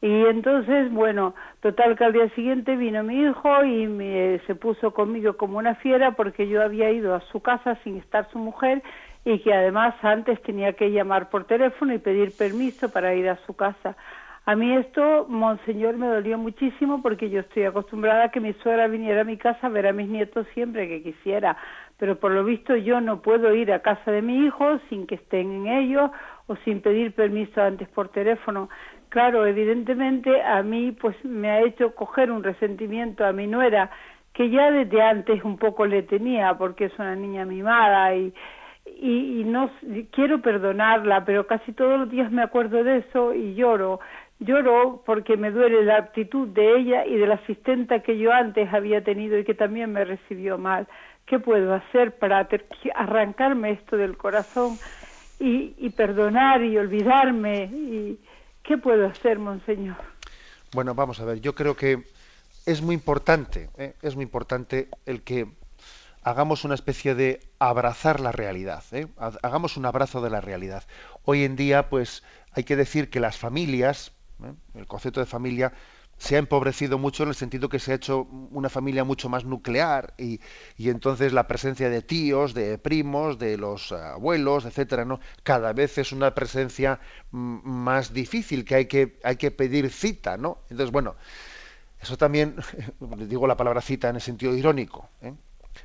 [0.00, 4.92] Y entonces, bueno, total que al día siguiente vino mi hijo y me, se puso
[4.92, 8.82] conmigo como una fiera porque yo había ido a su casa sin estar su mujer
[9.24, 13.36] y que además antes tenía que llamar por teléfono y pedir permiso para ir a
[13.46, 13.96] su casa.
[14.44, 18.88] A mí esto, monseñor, me dolió muchísimo porque yo estoy acostumbrada a que mi suegra
[18.88, 21.56] viniera a mi casa a ver a mis nietos siempre que quisiera,
[21.96, 25.14] pero por lo visto yo no puedo ir a casa de mi hijo sin que
[25.14, 26.10] estén en ellos
[26.48, 28.68] o sin pedir permiso antes por teléfono.
[29.10, 33.90] Claro, evidentemente a mí pues me ha hecho coger un resentimiento a mi nuera
[34.32, 38.34] que ya desde antes un poco le tenía porque es una niña mimada y
[38.84, 39.70] y, no
[40.12, 44.00] quiero perdonarla, pero casi todos los días me acuerdo de eso y lloro.
[44.38, 48.72] Lloro porque me duele la actitud de ella y de la asistenta que yo antes
[48.72, 50.88] había tenido y que también me recibió mal.
[51.26, 52.48] ¿Qué puedo hacer para
[52.94, 54.76] arrancarme esto del corazón
[55.38, 57.64] y, y perdonar y olvidarme?
[57.64, 58.18] Y,
[58.62, 59.96] ¿Qué puedo hacer, monseñor?
[60.72, 62.04] Bueno, vamos a ver, yo creo que
[62.64, 63.94] es muy importante, ¿eh?
[64.02, 65.46] es muy importante el que
[66.22, 69.08] hagamos una especie de abrazar la realidad, ¿eh?
[69.16, 70.84] hagamos un abrazo de la realidad.
[71.24, 74.12] Hoy en día, pues hay que decir que las familias,
[74.44, 74.52] ¿eh?
[74.74, 75.72] el concepto de familia,
[76.18, 79.44] se ha empobrecido mucho en el sentido que se ha hecho una familia mucho más
[79.44, 80.40] nuclear y,
[80.76, 85.18] y entonces la presencia de tíos, de primos, de los abuelos, etcétera, ¿no?
[85.42, 87.00] Cada vez es una presencia
[87.32, 90.58] más difícil que hay que hay que pedir cita, ¿no?
[90.70, 91.16] Entonces, bueno,
[92.00, 92.54] eso también
[93.28, 95.34] digo la palabra cita en el sentido irónico, ¿eh?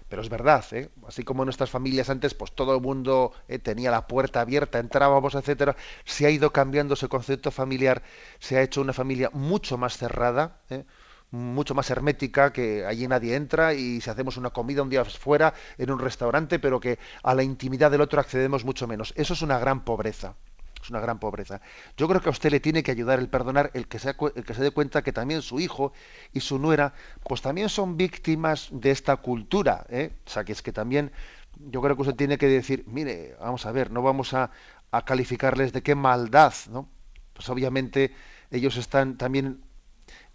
[0.10, 0.90] Pero es verdad, ¿eh?
[1.08, 4.80] así como en nuestras familias antes, pues todo el mundo eh, tenía la puerta abierta,
[4.80, 5.76] entrábamos, etcétera,
[6.06, 8.04] se ha ido cambiando ese concepto familiar,
[8.40, 10.86] se ha hecho una familia mucho más cerrada, ¿eh?
[11.32, 15.54] mucho más hermética, que allí nadie entra y si hacemos una comida un día fuera
[15.78, 19.14] en un restaurante, pero que a la intimidad del otro accedemos mucho menos.
[19.18, 20.36] Eso es una gran pobreza
[20.82, 21.61] es una gran pobreza.
[21.97, 24.45] Yo creo que a usted le tiene que ayudar el perdonar el que se, el
[24.45, 25.93] que se dé cuenta que también su hijo
[26.34, 30.13] y su nuera, pues también son víctimas de esta cultura, ¿eh?
[30.25, 31.11] o sea, que es que también
[31.59, 34.51] yo creo que usted tiene que decir, mire, vamos a ver, no vamos a,
[34.91, 36.89] a calificarles de qué maldad, ¿no?
[37.34, 38.13] Pues obviamente
[38.51, 39.63] ellos están también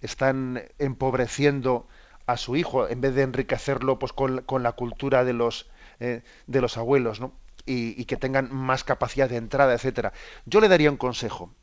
[0.01, 1.88] están empobreciendo
[2.26, 5.70] a su hijo en vez de enriquecerlo pues con, con la cultura de los
[6.01, 7.32] eh, de los abuelos, ¿no?
[7.65, 10.13] Y, que tengan más capacidad de entrada, etcétera.
[10.47, 11.55] Yo le daría un consejo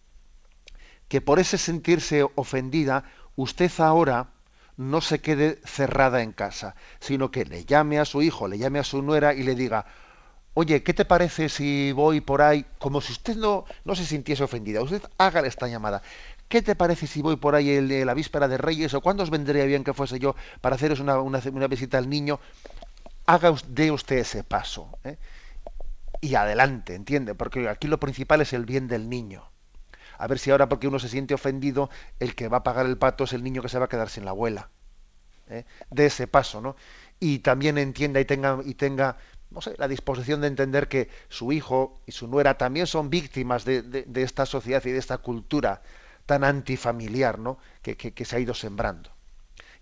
[1.10, 3.04] que por ese sentirse ofendida
[3.36, 4.32] usted ahora
[4.78, 8.80] no se quede cerrada en casa, sino que le llame a su hijo, le llame
[8.80, 9.86] a su nuera y le diga,
[10.54, 12.66] oye, ¿qué te parece si voy por ahí?
[12.78, 16.02] Como si usted no, no se sintiese ofendida, usted hágale esta llamada.
[16.48, 19.30] ¿Qué te parece si voy por ahí el, la víspera de Reyes o cuándo os
[19.30, 22.40] vendría bien que fuese yo para haceros una, una, una visita al niño?
[23.26, 24.98] Haga de usted ese paso.
[25.04, 25.18] ¿eh?
[26.22, 27.36] Y adelante, ¿entiende?
[27.36, 29.50] Porque aquí lo principal es el bien del niño
[30.20, 31.90] a ver si ahora porque uno se siente ofendido,
[32.20, 34.10] el que va a pagar el pato es el niño que se va a quedar
[34.10, 34.70] sin la abuela.
[35.50, 35.64] ¿eh?
[35.90, 36.76] De ese paso, ¿no?
[37.22, 39.18] Y también entienda y tenga, y tenga
[39.50, 43.64] no sé, la disposición de entender que su hijo y su nuera también son víctimas
[43.64, 45.82] de, de, esta sociedad y de esta cultura
[46.26, 47.58] tan antifamiliar, ¿no?
[47.82, 49.10] Que, que, se ha ido sembrando.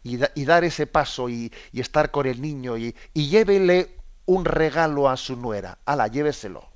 [0.03, 3.96] Y, y, dar ese paso y, y estar con el niño y, y, llévele
[4.27, 6.69] un regalo a su nuera, ala, lléveselo.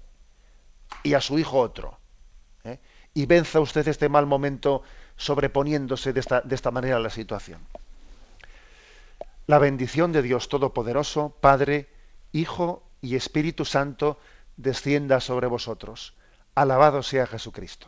[1.03, 2.01] Y a su hijo otro
[3.13, 4.83] y venza usted este mal momento
[5.17, 7.61] sobreponiéndose de esta, de esta manera a la situación.
[9.47, 11.89] La bendición de Dios Todopoderoso, Padre,
[12.31, 14.17] Hijo y Espíritu Santo,
[14.55, 16.13] descienda sobre vosotros.
[16.55, 17.87] Alabado sea Jesucristo.